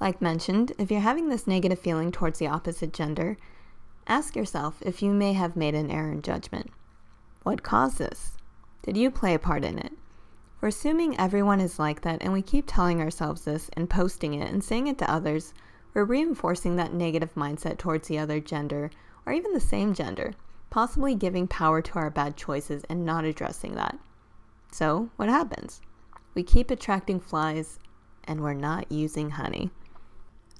Like 0.00 0.20
mentioned, 0.20 0.72
if 0.76 0.90
you're 0.90 1.02
having 1.02 1.28
this 1.28 1.46
negative 1.46 1.78
feeling 1.78 2.10
towards 2.10 2.40
the 2.40 2.48
opposite 2.48 2.92
gender, 2.92 3.36
ask 4.08 4.34
yourself 4.34 4.82
if 4.84 5.02
you 5.02 5.12
may 5.12 5.34
have 5.34 5.54
made 5.54 5.76
an 5.76 5.88
error 5.88 6.10
in 6.10 6.20
judgment. 6.20 6.72
What 7.44 7.62
caused 7.62 7.98
this? 7.98 8.32
Did 8.82 8.96
you 8.96 9.08
play 9.08 9.34
a 9.34 9.38
part 9.38 9.64
in 9.64 9.78
it? 9.78 9.92
We're 10.60 10.70
assuming 10.70 11.16
everyone 11.16 11.60
is 11.60 11.78
like 11.78 12.00
that, 12.00 12.20
and 12.20 12.32
we 12.32 12.42
keep 12.42 12.64
telling 12.66 13.00
ourselves 13.00 13.42
this 13.42 13.70
and 13.74 13.88
posting 13.88 14.34
it 14.34 14.50
and 14.50 14.64
saying 14.64 14.88
it 14.88 14.98
to 14.98 15.08
others, 15.08 15.54
we're 15.94 16.02
reinforcing 16.02 16.74
that 16.74 16.92
negative 16.92 17.32
mindset 17.36 17.78
towards 17.78 18.08
the 18.08 18.18
other 18.18 18.40
gender 18.40 18.90
or 19.26 19.32
even 19.32 19.52
the 19.52 19.60
same 19.60 19.94
gender, 19.94 20.34
possibly 20.70 21.14
giving 21.14 21.46
power 21.46 21.80
to 21.82 21.94
our 22.00 22.10
bad 22.10 22.36
choices 22.36 22.82
and 22.88 23.06
not 23.06 23.24
addressing 23.24 23.76
that. 23.76 23.96
So, 24.74 25.10
what 25.14 25.28
happens? 25.28 25.80
We 26.34 26.42
keep 26.42 26.68
attracting 26.68 27.20
flies 27.20 27.78
and 28.24 28.40
we're 28.40 28.54
not 28.54 28.90
using 28.90 29.30
honey. 29.30 29.70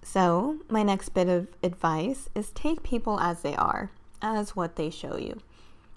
So, 0.04 0.61
my 0.68 0.85
next 0.85 1.09
bit 1.09 1.28
of 1.28 1.49
advice 1.64 2.28
is 2.33 2.52
take 2.52 2.85
people 2.85 3.18
as 3.18 3.42
they 3.42 3.56
are, 3.56 3.90
as 4.23 4.54
what 4.54 4.76
they 4.76 4.88
show 4.88 5.16
you. 5.16 5.40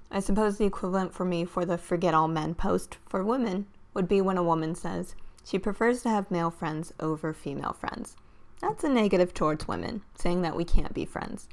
I 0.10 0.20
suppose 0.20 0.58
the 0.58 0.66
equivalent 0.66 1.14
for 1.14 1.26
me 1.26 1.46
for 1.46 1.64
the 1.64 1.78
forget 1.78 2.16
all 2.16 2.28
men 2.28 2.56
post 2.56 2.98
for 3.08 3.24
women 3.24 3.68
would 3.94 4.08
be 4.08 4.20
when 4.20 4.38
a 4.38 4.44
woman 4.44 4.74
says 4.74 5.14
she 5.46 5.60
prefers 5.60 6.02
to 6.02 6.10
have 6.10 6.32
male 6.32 6.50
friends 6.50 6.92
over 7.00 7.34
female 7.34 7.74
friends. 7.74 8.16
That's 8.62 8.84
a 8.84 8.90
negative 8.90 9.32
towards 9.36 9.68
women, 9.68 10.02
saying 10.18 10.42
that 10.42 10.56
we 10.56 10.66
can't 10.66 10.96
be 10.96 11.06
friends. 11.06 11.48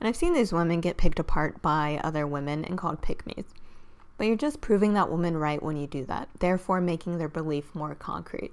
And 0.00 0.08
I've 0.08 0.16
seen 0.16 0.34
these 0.34 0.52
women 0.52 0.80
get 0.80 0.96
picked 0.96 1.20
apart 1.20 1.62
by 1.62 2.00
other 2.02 2.26
women 2.26 2.64
and 2.64 2.76
called 2.76 3.02
pick-mes. 3.02 3.44
But 4.22 4.28
you're 4.28 4.36
just 4.36 4.60
proving 4.60 4.94
that 4.94 5.10
woman 5.10 5.36
right 5.36 5.60
when 5.60 5.76
you 5.76 5.88
do 5.88 6.04
that, 6.04 6.28
therefore 6.38 6.80
making 6.80 7.18
their 7.18 7.28
belief 7.28 7.74
more 7.74 7.96
concrete. 7.96 8.52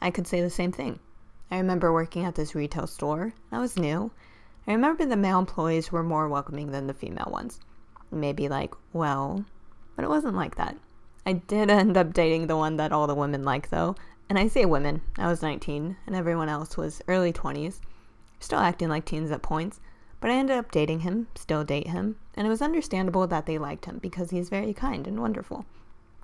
I 0.00 0.10
could 0.10 0.26
say 0.26 0.40
the 0.40 0.50
same 0.50 0.72
thing. 0.72 0.98
I 1.48 1.58
remember 1.58 1.92
working 1.92 2.24
at 2.24 2.34
this 2.34 2.56
retail 2.56 2.88
store. 2.88 3.32
I 3.52 3.60
was 3.60 3.76
new. 3.76 4.10
I 4.66 4.72
remember 4.72 5.06
the 5.06 5.16
male 5.16 5.38
employees 5.38 5.92
were 5.92 6.02
more 6.02 6.28
welcoming 6.28 6.72
than 6.72 6.88
the 6.88 6.92
female 6.92 7.28
ones. 7.30 7.60
Maybe 8.10 8.48
like, 8.48 8.74
well, 8.92 9.44
but 9.94 10.04
it 10.04 10.08
wasn't 10.08 10.34
like 10.34 10.56
that. 10.56 10.76
I 11.24 11.34
did 11.34 11.70
end 11.70 11.96
up 11.96 12.12
dating 12.12 12.48
the 12.48 12.56
one 12.56 12.76
that 12.78 12.90
all 12.90 13.06
the 13.06 13.14
women 13.14 13.44
like, 13.44 13.70
though. 13.70 13.94
And 14.28 14.36
I 14.36 14.48
say 14.48 14.64
women. 14.64 15.02
I 15.16 15.28
was 15.28 15.40
19, 15.40 15.96
and 16.04 16.16
everyone 16.16 16.48
else 16.48 16.76
was 16.76 17.00
early 17.06 17.32
20s. 17.32 17.78
Still 18.40 18.58
acting 18.58 18.88
like 18.88 19.04
teens 19.04 19.30
at 19.30 19.40
points. 19.40 19.78
But 20.20 20.30
I 20.30 20.34
ended 20.34 20.56
up 20.56 20.70
dating 20.70 21.00
him, 21.00 21.28
still 21.34 21.64
date 21.64 21.88
him, 21.88 22.16
and 22.34 22.46
it 22.46 22.50
was 22.50 22.62
understandable 22.62 23.26
that 23.26 23.46
they 23.46 23.58
liked 23.58 23.84
him 23.84 23.98
because 23.98 24.30
he's 24.30 24.48
very 24.48 24.72
kind 24.72 25.06
and 25.06 25.20
wonderful. 25.20 25.66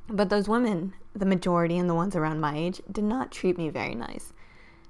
But 0.09 0.31
those 0.31 0.49
women, 0.49 0.95
the 1.15 1.27
majority 1.27 1.79
and 1.79 1.89
the 1.89 1.95
ones 1.95 2.17
around 2.17 2.41
my 2.41 2.57
age, 2.57 2.81
did 2.91 3.05
not 3.05 3.31
treat 3.31 3.57
me 3.57 3.69
very 3.69 3.95
nice. 3.95 4.33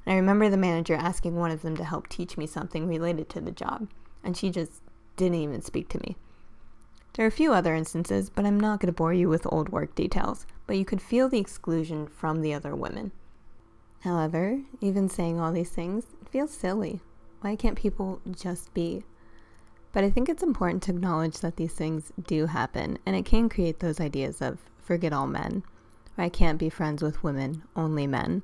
And 0.07 0.15
I 0.15 0.17
remember 0.17 0.49
the 0.49 0.57
manager 0.57 0.95
asking 0.95 1.37
one 1.37 1.51
of 1.51 1.63
them 1.63 1.77
to 1.77 1.85
help 1.85 2.09
teach 2.09 2.37
me 2.37 2.47
something 2.47 2.89
related 2.89 3.29
to 3.31 3.41
the 3.41 3.51
job, 3.51 3.89
and 4.25 4.37
she 4.37 4.51
just 4.51 4.83
didn't 5.17 5.39
even 5.39 5.63
speak 5.63 5.89
to 5.91 6.01
me. 6.01 6.17
There 7.15 7.27
are 7.27 7.29
a 7.29 7.33
few 7.33 7.53
other 7.53 7.75
instances, 7.75 8.31
but 8.31 8.47
I'm 8.47 8.59
not 8.59 8.81
going 8.81 8.87
to 8.87 8.97
bore 8.97 9.13
you 9.13 9.29
with 9.29 9.47
old 9.53 9.69
work 9.69 9.95
details, 9.95 10.47
but 10.67 10.79
you 10.79 10.85
could 10.85 11.03
feel 11.03 11.29
the 11.29 11.39
exclusion 11.39 12.07
from 12.07 12.41
the 12.41 12.55
other 12.55 12.75
women. 12.75 13.13
However, 14.01 14.63
even 14.81 15.09
saying 15.09 15.39
all 15.39 15.53
these 15.53 15.71
things, 15.71 16.07
it 16.23 16.29
feels 16.31 16.53
silly. 16.53 17.01
Why 17.43 17.57
can't 17.57 17.77
people 17.77 18.21
just 18.31 18.73
be? 18.73 19.03
But 19.93 20.05
I 20.05 20.11
think 20.11 20.29
it's 20.29 20.45
important 20.45 20.83
to 20.85 20.93
acknowledge 20.93 21.41
that 21.41 21.57
these 21.57 21.73
things 21.73 22.13
do 22.25 22.47
happen, 22.47 22.99
and 23.05 23.17
it 23.17 23.25
can 23.25 23.49
create 23.49 23.81
those 23.81 24.01
ideas 24.01 24.41
of 24.41 24.59
forget 24.79 25.13
all 25.13 25.27
men, 25.27 25.65
or 26.17 26.23
I 26.25 26.29
can't 26.29 26.59
be 26.59 26.71
friends 26.71 27.03
with 27.03 27.25
women, 27.25 27.65
only 27.75 28.07
men. 28.07 28.43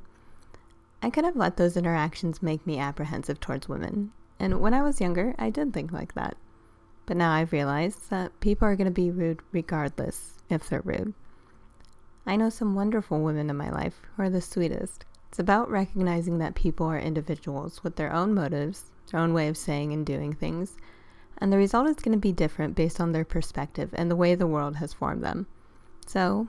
I 1.00 1.10
could 1.10 1.24
have 1.24 1.36
let 1.36 1.56
those 1.56 1.76
interactions 1.76 2.42
make 2.42 2.66
me 2.66 2.78
apprehensive 2.78 3.38
towards 3.38 3.68
women, 3.68 4.10
and 4.40 4.60
when 4.60 4.74
I 4.74 4.82
was 4.82 5.00
younger, 5.00 5.32
I 5.38 5.48
did 5.50 5.72
think 5.72 5.92
like 5.92 6.14
that. 6.14 6.36
But 7.06 7.16
now 7.16 7.32
I've 7.32 7.52
realized 7.52 8.10
that 8.10 8.40
people 8.40 8.66
are 8.66 8.74
going 8.74 8.86
to 8.86 8.90
be 8.90 9.12
rude 9.12 9.40
regardless 9.52 10.32
if 10.50 10.68
they're 10.68 10.82
rude. 10.84 11.14
I 12.26 12.34
know 12.34 12.50
some 12.50 12.74
wonderful 12.74 13.22
women 13.22 13.48
in 13.48 13.56
my 13.56 13.70
life 13.70 14.02
who 14.16 14.24
are 14.24 14.30
the 14.30 14.42
sweetest, 14.42 15.04
it's 15.28 15.38
about 15.38 15.70
recognizing 15.70 16.38
that 16.38 16.54
people 16.54 16.86
are 16.86 16.98
individuals 16.98 17.84
with 17.84 17.96
their 17.96 18.12
own 18.12 18.34
motives, 18.34 18.90
their 19.10 19.20
own 19.20 19.34
way 19.34 19.48
of 19.48 19.56
saying 19.56 19.92
and 19.92 20.04
doing 20.04 20.32
things, 20.32 20.76
and 21.38 21.52
the 21.52 21.56
result 21.56 21.88
is 21.88 21.96
going 21.96 22.16
to 22.16 22.20
be 22.20 22.32
different 22.32 22.74
based 22.74 23.00
on 23.00 23.12
their 23.12 23.24
perspective 23.24 23.90
and 23.92 24.10
the 24.10 24.16
way 24.16 24.34
the 24.34 24.46
world 24.46 24.76
has 24.76 24.92
formed 24.92 25.22
them. 25.22 25.46
So, 26.06 26.48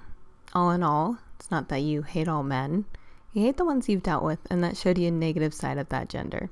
all 0.54 0.72
in 0.72 0.82
all, 0.82 1.20
it's 1.36 1.52
not 1.52 1.70
that 1.70 1.82
you 1.82 2.02
hate 2.02 2.28
all 2.28 2.44
men. 2.44 2.86
You 3.34 3.44
hate 3.44 3.58
the 3.58 3.66
ones 3.66 3.88
you've 3.88 4.04
dealt 4.04 4.24
with, 4.24 4.40
and 4.50 4.64
that 4.64 4.78
showed 4.78 4.98
you 4.98 5.10
a 5.10 5.12
negative 5.12 5.54
side 5.54 5.78
of 5.78 5.90
that 5.90 6.10
gender. 6.10 6.50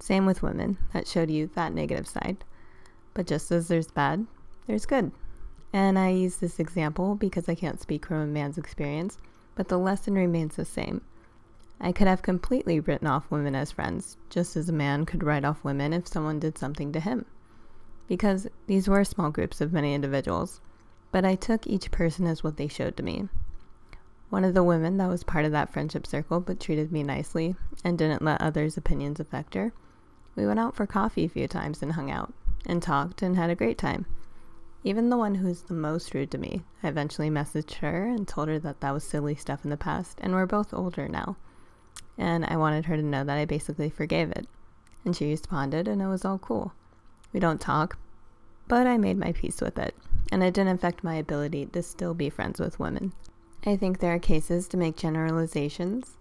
Same 0.00 0.26
with 0.26 0.42
women, 0.42 0.78
that 0.92 1.06
showed 1.06 1.30
you 1.30 1.50
that 1.54 1.72
negative 1.72 2.08
side. 2.08 2.38
But 3.14 3.26
just 3.26 3.50
as 3.52 3.68
there's 3.68 3.90
bad, 3.90 4.26
there's 4.66 4.86
good. 4.86 5.12
And 5.72 5.98
I 5.98 6.10
use 6.10 6.36
this 6.36 6.58
example 6.58 7.14
because 7.14 7.48
I 7.48 7.54
can't 7.54 7.80
speak 7.80 8.06
from 8.06 8.16
a 8.18 8.26
man's 8.26 8.58
experience, 8.58 9.18
but 9.54 9.68
the 9.68 9.78
lesson 9.78 10.14
remains 10.14 10.56
the 10.56 10.64
same. 10.64 11.02
I 11.80 11.92
could 11.92 12.08
have 12.08 12.22
completely 12.22 12.80
written 12.80 13.06
off 13.06 13.30
women 13.30 13.54
as 13.54 13.70
friends, 13.70 14.16
just 14.30 14.56
as 14.56 14.68
a 14.68 14.72
man 14.72 15.06
could 15.06 15.22
write 15.22 15.44
off 15.44 15.62
women 15.62 15.92
if 15.92 16.08
someone 16.08 16.40
did 16.40 16.58
something 16.58 16.92
to 16.92 17.00
him. 17.00 17.24
Because 18.08 18.48
these 18.66 18.88
were 18.88 19.04
small 19.04 19.30
groups 19.30 19.60
of 19.60 19.72
many 19.72 19.94
individuals, 19.94 20.60
but 21.12 21.24
I 21.24 21.36
took 21.36 21.66
each 21.66 21.90
person 21.90 22.26
as 22.26 22.42
what 22.42 22.56
they 22.56 22.68
showed 22.68 22.96
to 22.96 23.02
me. 23.02 23.28
One 24.30 24.44
of 24.44 24.54
the 24.54 24.64
women 24.64 24.96
that 24.98 25.08
was 25.08 25.24
part 25.24 25.44
of 25.44 25.52
that 25.52 25.72
friendship 25.72 26.06
circle 26.06 26.40
but 26.40 26.60
treated 26.60 26.92
me 26.92 27.02
nicely 27.02 27.54
and 27.84 27.96
didn't 27.96 28.22
let 28.22 28.42
others' 28.42 28.76
opinions 28.76 29.20
affect 29.20 29.54
her. 29.54 29.72
We 30.34 30.46
went 30.46 30.58
out 30.58 30.74
for 30.74 30.86
coffee 30.86 31.24
a 31.24 31.28
few 31.28 31.48
times 31.48 31.82
and 31.82 31.92
hung 31.92 32.10
out 32.10 32.32
and 32.66 32.82
talked 32.82 33.22
and 33.22 33.36
had 33.36 33.50
a 33.50 33.54
great 33.54 33.78
time. 33.78 34.04
Even 34.84 35.10
the 35.10 35.16
one 35.16 35.36
who's 35.36 35.62
the 35.62 35.74
most 35.74 36.12
rude 36.12 36.30
to 36.32 36.38
me, 36.38 36.64
I 36.82 36.88
eventually 36.88 37.30
messaged 37.30 37.74
her 37.76 38.04
and 38.04 38.28
told 38.28 38.48
her 38.48 38.58
that 38.58 38.80
that 38.80 38.92
was 38.92 39.04
silly 39.04 39.34
stuff 39.34 39.64
in 39.64 39.70
the 39.70 39.76
past 39.76 40.18
and 40.20 40.32
we're 40.32 40.46
both 40.46 40.74
older 40.74 41.08
now. 41.08 41.36
And 42.18 42.44
I 42.44 42.56
wanted 42.56 42.86
her 42.86 42.96
to 42.96 43.02
know 43.02 43.24
that 43.24 43.38
I 43.38 43.44
basically 43.44 43.88
forgave 43.88 44.30
it. 44.32 44.46
And 45.04 45.16
she 45.16 45.30
responded 45.30 45.88
and 45.88 46.02
it 46.02 46.08
was 46.08 46.24
all 46.24 46.38
cool. 46.38 46.72
We 47.32 47.40
don't 47.40 47.60
talk, 47.60 47.96
but 48.68 48.86
I 48.86 48.98
made 48.98 49.16
my 49.16 49.32
peace 49.32 49.60
with 49.60 49.78
it, 49.78 49.94
and 50.30 50.42
it 50.42 50.52
didn't 50.54 50.74
affect 50.74 51.04
my 51.04 51.14
ability 51.14 51.66
to 51.66 51.82
still 51.82 52.14
be 52.14 52.30
friends 52.30 52.58
with 52.60 52.78
women. 52.78 53.12
I 53.66 53.76
think 53.76 53.98
there 53.98 54.14
are 54.14 54.18
cases 54.18 54.68
to 54.68 54.76
make 54.76 54.96
generalizations, 54.96 56.16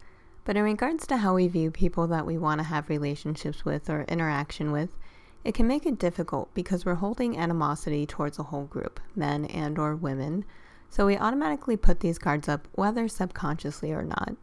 but 0.45 0.55
in 0.55 0.63
regards 0.63 1.05
to 1.07 1.17
how 1.17 1.35
we 1.35 1.47
view 1.47 1.71
people 1.71 2.07
that 2.07 2.25
we 2.25 2.37
want 2.37 2.59
to 2.59 2.67
have 2.67 2.89
relationships 2.89 3.65
with 3.65 3.89
or 3.89 4.03
interaction 4.03 4.71
with, 4.71 4.97
it 5.43 5.53
can 5.53 5.67
make 5.67 5.85
it 5.85 5.99
difficult 5.99 6.53
because 6.53 6.85
we're 6.85 6.95
holding 6.95 7.37
animosity 7.37 8.05
towards 8.05 8.39
a 8.39 8.43
whole 8.43 8.65
group, 8.65 8.99
men 9.15 9.45
and 9.45 9.77
or 9.77 9.95
women, 9.95 10.45
so 10.89 11.05
we 11.05 11.17
automatically 11.17 11.77
put 11.77 11.99
these 11.99 12.17
cards 12.17 12.49
up 12.49 12.67
whether 12.73 13.07
subconsciously 13.07 13.91
or 13.91 14.03
not. 14.03 14.35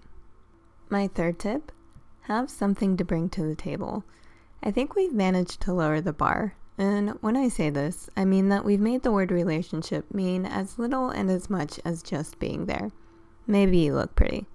My 0.90 1.08
third 1.08 1.38
tip, 1.38 1.72
have 2.22 2.50
something 2.50 2.96
to 2.96 3.04
bring 3.04 3.28
to 3.30 3.42
the 3.42 3.54
table. 3.54 4.04
I 4.62 4.70
think 4.70 4.94
we've 4.94 5.12
managed 5.12 5.60
to 5.62 5.72
lower 5.72 6.00
the 6.00 6.12
bar. 6.12 6.54
And 6.76 7.10
when 7.20 7.36
I 7.36 7.48
say 7.48 7.70
this, 7.70 8.08
I 8.16 8.24
mean 8.24 8.48
that 8.48 8.64
we've 8.64 8.80
made 8.80 9.02
the 9.02 9.12
word 9.12 9.30
relationship 9.30 10.12
mean 10.12 10.44
as 10.46 10.78
little 10.78 11.10
and 11.10 11.30
as 11.30 11.48
much 11.50 11.78
as 11.84 12.02
just 12.02 12.38
being 12.38 12.66
there. 12.66 12.90
Maybe 13.46 13.78
you 13.78 13.94
look 13.94 14.14
pretty. 14.14 14.46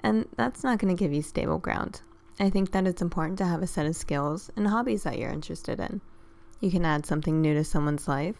And 0.00 0.26
that's 0.36 0.62
not 0.62 0.78
going 0.78 0.94
to 0.94 0.98
give 0.98 1.12
you 1.12 1.22
stable 1.22 1.58
ground. 1.58 2.02
I 2.40 2.50
think 2.50 2.70
that 2.70 2.86
it's 2.86 3.02
important 3.02 3.38
to 3.38 3.46
have 3.46 3.62
a 3.62 3.66
set 3.66 3.86
of 3.86 3.96
skills 3.96 4.50
and 4.56 4.68
hobbies 4.68 5.02
that 5.02 5.18
you're 5.18 5.30
interested 5.30 5.80
in. 5.80 6.00
You 6.60 6.70
can 6.70 6.84
add 6.84 7.04
something 7.04 7.40
new 7.40 7.54
to 7.54 7.64
someone's 7.64 8.06
life, 8.06 8.36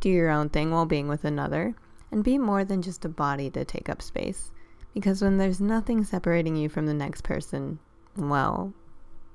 do 0.00 0.08
your 0.08 0.30
own 0.30 0.48
thing 0.48 0.70
while 0.70 0.86
being 0.86 1.08
with 1.08 1.24
another, 1.24 1.74
and 2.10 2.24
be 2.24 2.38
more 2.38 2.64
than 2.64 2.82
just 2.82 3.04
a 3.04 3.08
body 3.08 3.50
to 3.50 3.64
take 3.64 3.88
up 3.88 4.02
space. 4.02 4.50
Because 4.94 5.22
when 5.22 5.38
there's 5.38 5.60
nothing 5.60 6.04
separating 6.04 6.56
you 6.56 6.68
from 6.68 6.86
the 6.86 6.94
next 6.94 7.22
person, 7.22 7.78
well, 8.16 8.72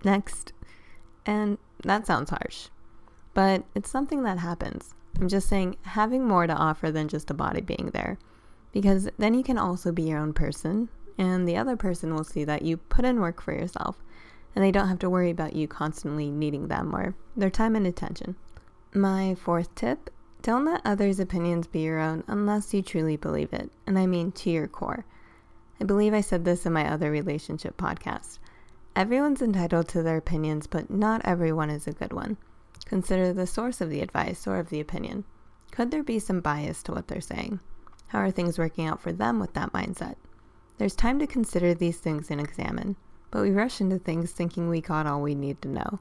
next. 0.04 0.54
And 1.26 1.58
that 1.84 2.06
sounds 2.06 2.30
harsh, 2.30 2.68
but 3.34 3.64
it's 3.74 3.90
something 3.90 4.24
that 4.24 4.40
happens. 4.40 4.94
I'm 5.20 5.30
just 5.30 5.48
saying 5.48 5.78
having 5.84 6.28
more 6.28 6.46
to 6.46 6.54
offer 6.54 6.92
than 6.92 7.08
just 7.08 7.32
a 7.32 7.34
body 7.34 7.62
being 7.62 7.92
there. 7.94 8.18
Because 8.72 9.10
then 9.18 9.34
you 9.34 9.44
can 9.44 9.58
also 9.58 9.92
be 9.92 10.04
your 10.04 10.20
own 10.20 10.34
person 10.34 10.90
and 11.18 11.48
the 11.48 11.56
other 11.56 11.78
person 11.78 12.14
will 12.14 12.26
see 12.26 12.44
that 12.44 12.62
you 12.62 12.78
put 12.78 13.06
in 13.06 13.22
work 13.22 13.42
for 13.42 13.54
yourself 13.54 13.98
and 14.54 14.64
they 14.64 14.72
don't 14.72 14.90
have 14.90 15.00
to 15.00 15.10
worry 15.10 15.30
about 15.30 15.56
you 15.56 15.68
constantly 15.68 16.30
needing 16.30 16.68
them 16.68 16.96
or 16.96 17.16
their 17.36 17.50
time 17.50 17.76
and 17.76 17.88
attention. 17.88 18.36
My 18.94 19.36
fourth 19.36 19.74
tip 19.76 20.10
don't 20.42 20.66
let 20.66 20.82
others' 20.86 21.20
opinions 21.20 21.68
be 21.68 21.82
your 21.82 22.00
own 22.00 22.24
unless 22.28 22.74
you 22.74 22.82
truly 22.82 23.18
believe 23.18 23.52
it, 23.52 23.72
and 23.88 23.98
I 23.98 24.06
mean 24.06 24.32
to 24.34 24.50
your 24.50 24.68
core. 24.68 25.06
I 25.80 25.84
believe 25.84 26.14
I 26.14 26.22
said 26.22 26.46
this 26.46 26.66
in 26.66 26.74
my 26.74 26.90
other 26.90 27.12
relationship 27.12 27.78
podcast. 27.78 28.40
Everyone's 28.96 29.42
entitled 29.42 29.88
to 29.90 30.02
their 30.02 30.18
opinions, 30.18 30.68
but 30.68 30.90
not 30.90 31.22
everyone 31.26 31.70
is 31.70 31.86
a 31.86 31.92
good 31.92 32.14
one. 32.14 32.38
Consider 32.86 33.34
the 33.34 33.48
source 33.48 33.82
of 33.82 33.90
the 33.90 34.02
advice 34.02 34.48
or 34.48 34.58
of 34.58 34.70
the 34.70 34.80
opinion. 34.80 35.26
Could 35.72 35.92
there 35.92 36.04
be 36.04 36.20
some 36.20 36.40
bias 36.40 36.82
to 36.84 36.94
what 36.94 37.08
they're 37.08 37.20
saying? 37.20 37.60
How 38.08 38.20
are 38.20 38.32
things 38.32 38.58
working 38.58 38.86
out 38.86 39.02
for 39.02 39.12
them 39.12 39.40
with 39.40 39.54
that 39.54 39.74
mindset? 39.74 40.16
There's 40.78 40.96
time 40.96 41.20
to 41.20 41.28
consider 41.28 41.74
these 41.74 41.98
things 41.98 42.32
and 42.32 42.40
examine, 42.40 42.96
but 43.32 43.42
we 43.42 43.52
rush 43.52 43.82
into 43.82 44.00
things 44.00 44.32
thinking 44.32 44.70
we 44.70 44.80
got 44.80 45.08
all 45.08 45.22
we 45.22 45.36
need 45.36 45.62
to 45.64 45.68
know. 45.68 46.00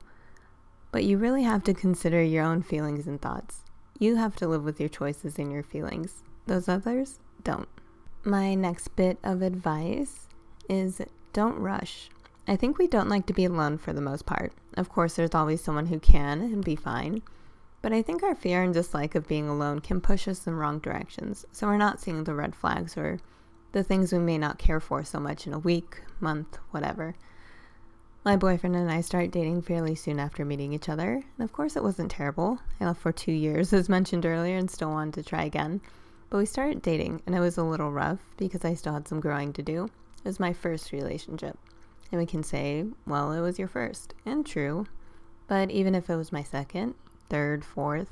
But 0.92 1.02
you 1.02 1.18
really 1.18 1.42
have 1.42 1.64
to 1.64 1.74
consider 1.74 2.22
your 2.22 2.44
own 2.44 2.62
feelings 2.62 3.08
and 3.08 3.20
thoughts. 3.20 3.64
You 3.98 4.14
have 4.16 4.36
to 4.36 4.46
live 4.46 4.62
with 4.64 4.78
your 4.78 4.88
choices 4.88 5.38
and 5.38 5.50
your 5.50 5.64
feelings. 5.64 6.22
Those 6.46 6.68
others 6.68 7.18
don't. 7.42 7.68
My 8.26 8.54
next 8.54 8.96
bit 8.96 9.18
of 9.22 9.42
advice 9.42 10.28
is 10.66 11.02
don't 11.34 11.58
rush. 11.58 12.08
I 12.48 12.56
think 12.56 12.78
we 12.78 12.86
don't 12.86 13.10
like 13.10 13.26
to 13.26 13.34
be 13.34 13.44
alone 13.44 13.76
for 13.76 13.92
the 13.92 14.00
most 14.00 14.24
part. 14.24 14.54
Of 14.78 14.88
course, 14.88 15.14
there's 15.14 15.34
always 15.34 15.60
someone 15.60 15.86
who 15.86 15.98
can 16.00 16.40
and 16.40 16.64
be 16.64 16.74
fine. 16.74 17.20
But 17.82 17.92
I 17.92 18.00
think 18.00 18.22
our 18.22 18.34
fear 18.34 18.62
and 18.62 18.72
dislike 18.72 19.14
of 19.14 19.28
being 19.28 19.46
alone 19.46 19.80
can 19.80 20.00
push 20.00 20.26
us 20.26 20.46
in 20.46 20.54
wrong 20.54 20.78
directions, 20.78 21.44
so 21.52 21.66
we're 21.66 21.76
not 21.76 22.00
seeing 22.00 22.24
the 22.24 22.34
red 22.34 22.54
flags 22.54 22.96
or 22.96 23.18
the 23.72 23.84
things 23.84 24.10
we 24.10 24.18
may 24.20 24.38
not 24.38 24.56
care 24.56 24.80
for 24.80 25.04
so 25.04 25.20
much 25.20 25.46
in 25.46 25.52
a 25.52 25.58
week, 25.58 26.00
month, 26.18 26.56
whatever. 26.70 27.14
My 28.24 28.36
boyfriend 28.36 28.74
and 28.74 28.90
I 28.90 29.02
started 29.02 29.32
dating 29.32 29.60
fairly 29.60 29.94
soon 29.94 30.18
after 30.18 30.46
meeting 30.46 30.72
each 30.72 30.88
other, 30.88 31.12
and 31.36 31.44
of 31.44 31.52
course 31.52 31.76
it 31.76 31.82
wasn't 31.82 32.10
terrible. 32.10 32.58
I 32.80 32.86
left 32.86 33.02
for 33.02 33.12
two 33.12 33.32
years, 33.32 33.70
as 33.74 33.90
mentioned 33.90 34.24
earlier, 34.24 34.56
and 34.56 34.70
still 34.70 34.92
wanted 34.92 35.12
to 35.22 35.28
try 35.28 35.44
again. 35.44 35.82
But 36.34 36.38
we 36.38 36.46
started 36.46 36.82
dating, 36.82 37.22
and 37.26 37.36
it 37.36 37.38
was 37.38 37.58
a 37.58 37.62
little 37.62 37.92
rough 37.92 38.18
because 38.36 38.64
I 38.64 38.74
still 38.74 38.92
had 38.92 39.06
some 39.06 39.20
growing 39.20 39.52
to 39.52 39.62
do. 39.62 39.84
It 39.84 40.24
was 40.24 40.40
my 40.40 40.52
first 40.52 40.90
relationship. 40.90 41.56
And 42.10 42.20
we 42.20 42.26
can 42.26 42.42
say, 42.42 42.86
well, 43.06 43.30
it 43.30 43.40
was 43.40 43.56
your 43.56 43.68
first, 43.68 44.14
and 44.26 44.44
true. 44.44 44.86
But 45.46 45.70
even 45.70 45.94
if 45.94 46.10
it 46.10 46.16
was 46.16 46.32
my 46.32 46.42
second, 46.42 46.94
third, 47.28 47.64
fourth, 47.64 48.08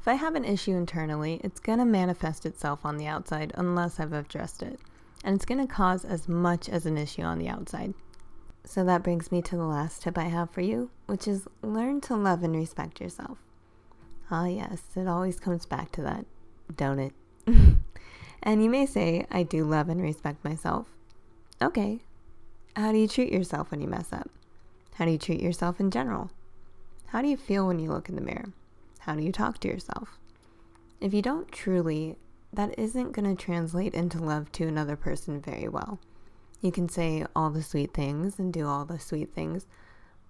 if 0.00 0.08
I 0.08 0.14
have 0.14 0.34
an 0.34 0.46
issue 0.46 0.70
internally, 0.70 1.38
it's 1.44 1.60
going 1.60 1.78
to 1.78 1.84
manifest 1.84 2.46
itself 2.46 2.86
on 2.86 2.96
the 2.96 3.08
outside 3.08 3.52
unless 3.56 4.00
I've 4.00 4.14
addressed 4.14 4.62
it 4.62 4.80
and 5.22 5.36
it's 5.36 5.44
going 5.44 5.60
to 5.60 5.70
cause 5.70 6.06
as 6.06 6.28
much 6.28 6.70
as 6.70 6.86
an 6.86 6.96
issue 6.96 7.20
on 7.20 7.38
the 7.38 7.48
outside. 7.48 7.92
So 8.64 8.84
that 8.84 9.02
brings 9.02 9.30
me 9.30 9.42
to 9.42 9.54
the 9.54 9.64
last 9.64 10.00
tip 10.00 10.16
I 10.16 10.28
have 10.28 10.50
for 10.50 10.62
you, 10.62 10.88
which 11.04 11.28
is 11.28 11.46
learn 11.60 12.00
to 12.02 12.16
love 12.16 12.42
and 12.42 12.56
respect 12.56 13.02
yourself. 13.02 13.36
Ah, 14.30 14.46
yes, 14.46 14.80
it 14.96 15.06
always 15.06 15.38
comes 15.38 15.66
back 15.66 15.92
to 15.92 16.02
that, 16.02 16.24
don't 16.74 17.00
it? 17.00 17.12
And 17.46 18.62
you 18.62 18.70
may 18.70 18.86
say, 18.86 19.26
I 19.30 19.42
do 19.42 19.64
love 19.64 19.88
and 19.88 20.02
respect 20.02 20.44
myself. 20.44 20.86
Okay, 21.62 22.00
how 22.76 22.92
do 22.92 22.98
you 22.98 23.08
treat 23.08 23.32
yourself 23.32 23.70
when 23.70 23.80
you 23.80 23.88
mess 23.88 24.12
up? 24.12 24.30
How 24.94 25.04
do 25.04 25.10
you 25.10 25.18
treat 25.18 25.40
yourself 25.40 25.80
in 25.80 25.90
general? 25.90 26.30
How 27.06 27.22
do 27.22 27.28
you 27.28 27.36
feel 27.36 27.66
when 27.66 27.78
you 27.78 27.90
look 27.90 28.08
in 28.08 28.14
the 28.14 28.20
mirror? 28.20 28.52
How 29.00 29.14
do 29.14 29.22
you 29.22 29.32
talk 29.32 29.58
to 29.60 29.68
yourself? 29.68 30.18
If 31.00 31.14
you 31.14 31.22
don't 31.22 31.50
truly 31.52 32.16
that 32.52 32.78
isn't 32.78 33.12
going 33.12 33.36
to 33.36 33.42
translate 33.42 33.94
into 33.94 34.18
love 34.18 34.50
to 34.52 34.66
another 34.66 34.96
person 34.96 35.40
very 35.40 35.68
well. 35.68 35.98
You 36.60 36.72
can 36.72 36.88
say 36.88 37.24
all 37.36 37.50
the 37.50 37.62
sweet 37.62 37.92
things 37.92 38.38
and 38.38 38.52
do 38.52 38.66
all 38.66 38.84
the 38.84 38.98
sweet 38.98 39.34
things, 39.34 39.66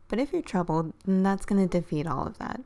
but 0.08 0.18
if 0.18 0.32
you're 0.32 0.42
troubled, 0.42 0.92
then 1.04 1.22
that's 1.22 1.46
going 1.46 1.66
to 1.66 1.80
defeat 1.80 2.06
all 2.06 2.26
of 2.26 2.38
that. 2.38 2.60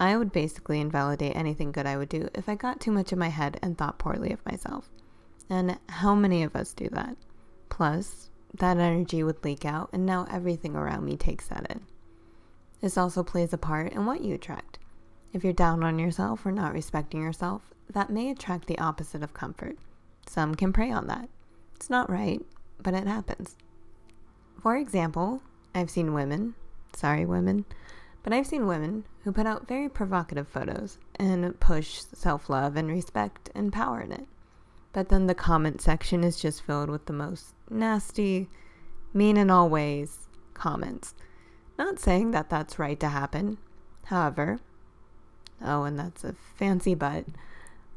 I 0.00 0.16
would 0.16 0.32
basically 0.32 0.80
invalidate 0.80 1.34
anything 1.34 1.72
good 1.72 1.86
I 1.86 1.96
would 1.96 2.08
do 2.08 2.28
if 2.34 2.48
I 2.48 2.54
got 2.54 2.80
too 2.80 2.92
much 2.92 3.12
in 3.12 3.18
my 3.18 3.28
head 3.28 3.58
and 3.62 3.76
thought 3.76 3.98
poorly 3.98 4.32
of 4.32 4.44
myself. 4.46 4.90
And 5.50 5.78
how 5.88 6.14
many 6.14 6.42
of 6.42 6.54
us 6.54 6.72
do 6.72 6.88
that? 6.92 7.16
Plus, 7.68 8.30
that 8.54 8.78
energy 8.78 9.22
would 9.22 9.44
leak 9.44 9.64
out, 9.64 9.90
and 9.92 10.06
now 10.06 10.26
everything 10.30 10.76
around 10.76 11.04
me 11.04 11.16
takes 11.16 11.48
that 11.48 11.66
in. 11.70 11.80
This 12.80 12.96
also 12.96 13.22
plays 13.22 13.52
a 13.52 13.58
part 13.58 13.92
in 13.92 14.06
what 14.06 14.22
you 14.22 14.34
attract. 14.34 14.78
If 15.32 15.42
you're 15.42 15.52
down 15.52 15.82
on 15.82 15.98
yourself 15.98 16.46
or 16.46 16.52
not 16.52 16.72
respecting 16.72 17.22
yourself, 17.22 17.62
that 17.90 18.10
may 18.10 18.30
attract 18.30 18.66
the 18.66 18.78
opposite 18.78 19.22
of 19.22 19.34
comfort. 19.34 19.76
Some 20.26 20.54
can 20.54 20.72
prey 20.72 20.90
on 20.90 21.06
that. 21.08 21.28
It's 21.74 21.90
not 21.90 22.10
right, 22.10 22.40
but 22.82 22.94
it 22.94 23.06
happens. 23.06 23.56
For 24.60 24.76
example, 24.76 25.42
I've 25.74 25.90
seen 25.90 26.14
women, 26.14 26.54
sorry 26.94 27.24
women, 27.24 27.64
but 28.28 28.36
I've 28.36 28.46
seen 28.46 28.66
women 28.66 29.06
who 29.24 29.32
put 29.32 29.46
out 29.46 29.66
very 29.66 29.88
provocative 29.88 30.48
photos 30.48 30.98
and 31.14 31.58
push 31.60 32.02
self 32.12 32.50
love 32.50 32.76
and 32.76 32.90
respect 32.90 33.48
and 33.54 33.72
power 33.72 34.02
in 34.02 34.12
it. 34.12 34.26
But 34.92 35.08
then 35.08 35.26
the 35.28 35.34
comment 35.34 35.80
section 35.80 36.22
is 36.22 36.38
just 36.38 36.62
filled 36.62 36.90
with 36.90 37.06
the 37.06 37.14
most 37.14 37.54
nasty, 37.70 38.50
mean 39.14 39.38
in 39.38 39.48
all 39.48 39.70
ways 39.70 40.28
comments. 40.52 41.14
Not 41.78 42.00
saying 42.00 42.32
that 42.32 42.50
that's 42.50 42.78
right 42.78 43.00
to 43.00 43.08
happen. 43.08 43.56
However, 44.04 44.60
oh, 45.64 45.84
and 45.84 45.98
that's 45.98 46.22
a 46.22 46.34
fancy 46.54 46.94
but 46.94 47.24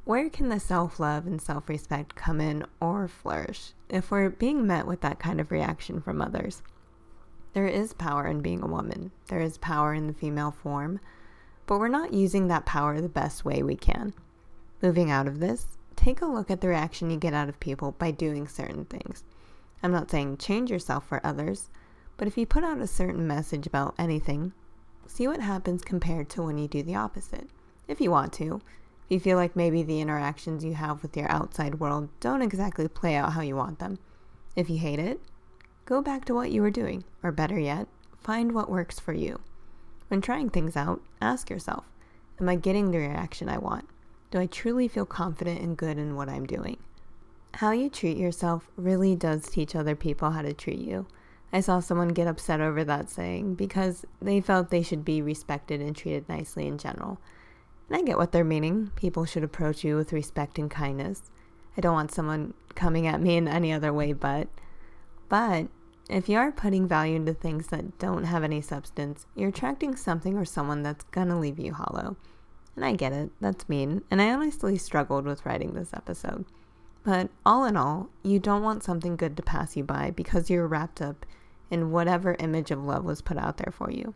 where 0.05 0.29
can 0.29 0.47
the 0.47 0.61
self 0.61 0.97
love 0.97 1.27
and 1.27 1.41
self 1.41 1.67
respect 1.67 2.15
come 2.15 2.39
in 2.39 2.65
or 2.79 3.09
flourish 3.09 3.73
if 3.89 4.09
we're 4.11 4.29
being 4.29 4.65
met 4.65 4.87
with 4.87 5.01
that 5.01 5.19
kind 5.19 5.41
of 5.41 5.51
reaction 5.51 5.99
from 5.99 6.21
others? 6.21 6.61
There 7.53 7.67
is 7.67 7.93
power 7.93 8.27
in 8.27 8.41
being 8.41 8.63
a 8.63 8.67
woman, 8.67 9.11
there 9.27 9.41
is 9.41 9.57
power 9.57 9.93
in 9.93 10.07
the 10.07 10.13
female 10.13 10.51
form, 10.51 10.99
but 11.67 11.79
we're 11.79 11.89
not 11.89 12.13
using 12.13 12.47
that 12.47 12.65
power 12.65 12.99
the 13.01 13.09
best 13.09 13.43
way 13.43 13.61
we 13.61 13.75
can. 13.75 14.13
Moving 14.81 15.11
out 15.11 15.27
of 15.27 15.39
this, 15.39 15.77
take 15.95 16.21
a 16.21 16.25
look 16.25 16.49
at 16.49 16.61
the 16.61 16.69
reaction 16.69 17.09
you 17.09 17.17
get 17.17 17.33
out 17.33 17.49
of 17.49 17.59
people 17.59 17.91
by 17.91 18.11
doing 18.11 18.47
certain 18.47 18.85
things. 18.85 19.23
I'm 19.83 19.91
not 19.91 20.09
saying 20.09 20.37
change 20.37 20.71
yourself 20.71 21.07
for 21.07 21.25
others, 21.25 21.69
but 22.17 22.27
if 22.27 22.37
you 22.37 22.45
put 22.45 22.63
out 22.63 22.79
a 22.79 22.87
certain 22.87 23.27
message 23.27 23.67
about 23.67 23.95
anything, 23.97 24.53
see 25.05 25.27
what 25.27 25.41
happens 25.41 25.83
compared 25.83 26.29
to 26.29 26.43
when 26.43 26.57
you 26.57 26.67
do 26.67 26.83
the 26.83 26.95
opposite. 26.95 27.49
If 27.87 27.99
you 27.99 28.11
want 28.11 28.31
to, 28.33 28.61
If 29.11 29.15
you 29.15 29.19
feel 29.19 29.35
like 29.35 29.57
maybe 29.57 29.83
the 29.83 29.99
interactions 29.99 30.63
you 30.63 30.73
have 30.75 31.01
with 31.01 31.17
your 31.17 31.29
outside 31.29 31.81
world 31.81 32.07
don't 32.21 32.41
exactly 32.41 32.87
play 32.87 33.15
out 33.15 33.33
how 33.33 33.41
you 33.41 33.57
want 33.57 33.79
them, 33.79 33.99
if 34.55 34.69
you 34.69 34.77
hate 34.77 34.99
it, 34.99 35.19
go 35.91 36.01
back 36.01 36.23
to 36.23 36.33
what 36.33 36.51
you 36.51 36.61
were 36.61 36.71
doing, 36.71 37.03
or 37.21 37.33
better 37.33 37.59
yet, 37.59 37.85
find 38.17 38.53
what 38.53 38.71
works 38.71 38.97
for 38.97 39.11
you. 39.11 39.41
When 40.07 40.21
trying 40.21 40.49
things 40.49 40.77
out, 40.77 41.01
ask 41.21 41.49
yourself 41.49 41.83
Am 42.39 42.47
I 42.47 42.55
getting 42.55 42.91
the 42.91 42.97
reaction 42.97 43.49
I 43.49 43.57
want? 43.57 43.89
Do 44.31 44.39
I 44.39 44.45
truly 44.45 44.87
feel 44.87 45.05
confident 45.05 45.59
and 45.59 45.75
good 45.75 45.97
in 45.97 46.15
what 46.15 46.29
I'm 46.29 46.45
doing? 46.45 46.77
How 47.55 47.71
you 47.71 47.89
treat 47.89 48.15
yourself 48.15 48.69
really 48.77 49.17
does 49.17 49.49
teach 49.49 49.75
other 49.75 49.93
people 49.97 50.31
how 50.31 50.41
to 50.43 50.53
treat 50.53 50.79
you. 50.79 51.07
I 51.51 51.59
saw 51.59 51.81
someone 51.81 52.09
get 52.09 52.25
upset 52.25 52.61
over 52.61 52.85
that 52.85 53.09
saying 53.09 53.55
because 53.55 54.05
they 54.21 54.39
felt 54.39 54.69
they 54.69 54.83
should 54.83 55.03
be 55.03 55.21
respected 55.21 55.81
and 55.81 55.93
treated 55.93 56.29
nicely 56.29 56.67
in 56.67 56.77
general. 56.77 57.19
And 57.89 57.97
I 57.97 58.01
get 58.01 58.17
what 58.17 58.31
they're 58.31 58.45
meaning. 58.45 58.91
People 58.95 59.25
should 59.25 59.43
approach 59.43 59.83
you 59.83 59.97
with 59.97 60.13
respect 60.13 60.57
and 60.57 60.71
kindness. 60.71 61.23
I 61.75 61.81
don't 61.81 61.93
want 61.93 62.13
someone 62.13 62.53
coming 62.75 63.07
at 63.07 63.19
me 63.19 63.35
in 63.35 63.49
any 63.49 63.73
other 63.73 63.91
way 63.91 64.13
but. 64.13 64.47
But 65.27 65.67
if 66.13 66.27
you 66.27 66.37
are 66.37 66.51
putting 66.51 66.87
value 66.87 67.15
into 67.15 67.33
things 67.33 67.67
that 67.67 67.97
don't 67.97 68.25
have 68.25 68.43
any 68.43 68.61
substance, 68.61 69.25
you're 69.35 69.49
attracting 69.49 69.95
something 69.95 70.37
or 70.37 70.45
someone 70.45 70.83
that's 70.83 71.05
gonna 71.05 71.39
leave 71.39 71.59
you 71.59 71.73
hollow. 71.73 72.17
And 72.75 72.85
I 72.85 72.93
get 72.93 73.13
it, 73.13 73.31
that's 73.39 73.69
mean, 73.69 74.01
and 74.09 74.21
I 74.21 74.31
honestly 74.31 74.77
struggled 74.77 75.25
with 75.25 75.45
writing 75.45 75.73
this 75.73 75.93
episode. 75.93 76.45
But 77.03 77.29
all 77.45 77.65
in 77.65 77.75
all, 77.75 78.09
you 78.23 78.39
don't 78.39 78.63
want 78.63 78.83
something 78.83 79.15
good 79.15 79.35
to 79.37 79.43
pass 79.43 79.75
you 79.75 79.83
by 79.83 80.11
because 80.11 80.49
you're 80.49 80.67
wrapped 80.67 81.01
up 81.01 81.25
in 81.69 81.91
whatever 81.91 82.35
image 82.39 82.71
of 82.71 82.83
love 82.83 83.05
was 83.05 83.21
put 83.21 83.37
out 83.37 83.57
there 83.57 83.71
for 83.71 83.89
you. 83.89 84.13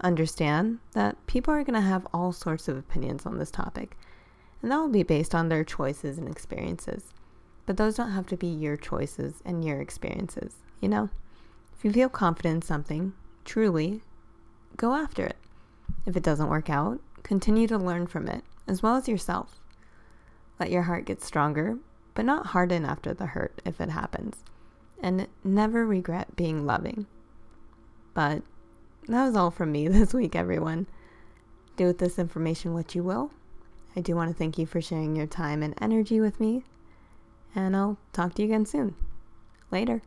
Understand 0.00 0.78
that 0.92 1.24
people 1.26 1.54
are 1.54 1.64
to 1.64 1.80
have 1.80 2.06
all 2.12 2.32
sorts 2.32 2.68
of 2.68 2.76
opinions 2.76 3.24
on 3.24 3.38
this 3.38 3.50
topic, 3.50 3.96
and 4.60 4.70
that 4.70 4.78
will 4.78 4.88
be 4.88 5.02
based 5.02 5.34
on 5.34 5.48
their 5.48 5.64
choices 5.64 6.18
and 6.18 6.28
experiences. 6.28 7.12
But 7.64 7.76
those 7.76 7.96
don't 7.96 8.12
have 8.12 8.26
to 8.28 8.36
be 8.36 8.46
your 8.46 8.76
choices 8.76 9.42
and 9.44 9.64
your 9.64 9.80
experiences, 9.80 10.54
you 10.80 10.88
know? 10.88 11.10
If 11.76 11.84
you 11.84 11.92
feel 11.92 12.08
confident 12.08 12.56
in 12.56 12.62
something, 12.62 13.12
truly, 13.44 14.02
go 14.76 14.94
after 14.94 15.24
it. 15.26 15.36
If 16.06 16.16
it 16.16 16.22
doesn't 16.22 16.48
work 16.48 16.70
out, 16.70 17.00
continue 17.22 17.66
to 17.68 17.78
learn 17.78 18.06
from 18.06 18.28
it, 18.28 18.44
as 18.66 18.82
well 18.82 18.96
as 18.96 19.08
yourself. 19.08 19.60
Let 20.58 20.70
your 20.70 20.82
heart 20.82 21.04
get 21.04 21.22
stronger, 21.22 21.78
but 22.14 22.24
not 22.24 22.46
harden 22.46 22.84
after 22.84 23.12
the 23.12 23.26
hurt 23.26 23.60
if 23.64 23.80
it 23.80 23.90
happens. 23.90 24.42
And 25.02 25.26
never 25.44 25.84
regret 25.84 26.34
being 26.36 26.64
loving. 26.64 27.06
But 28.14 28.42
that 29.08 29.26
was 29.26 29.36
all 29.36 29.50
from 29.50 29.72
me 29.72 29.88
this 29.88 30.14
week, 30.14 30.34
everyone. 30.34 30.86
Do 31.76 31.86
with 31.86 31.98
this 31.98 32.18
information 32.18 32.72
what 32.72 32.94
you 32.94 33.02
will. 33.02 33.30
I 33.94 34.00
do 34.00 34.14
want 34.14 34.30
to 34.30 34.36
thank 34.36 34.56
you 34.56 34.66
for 34.66 34.80
sharing 34.80 35.14
your 35.14 35.26
time 35.26 35.62
and 35.62 35.74
energy 35.80 36.20
with 36.20 36.40
me. 36.40 36.64
And 37.54 37.76
I'll 37.76 37.98
talk 38.12 38.34
to 38.34 38.42
you 38.42 38.48
again 38.48 38.66
soon. 38.66 38.94
Later. 39.70 40.02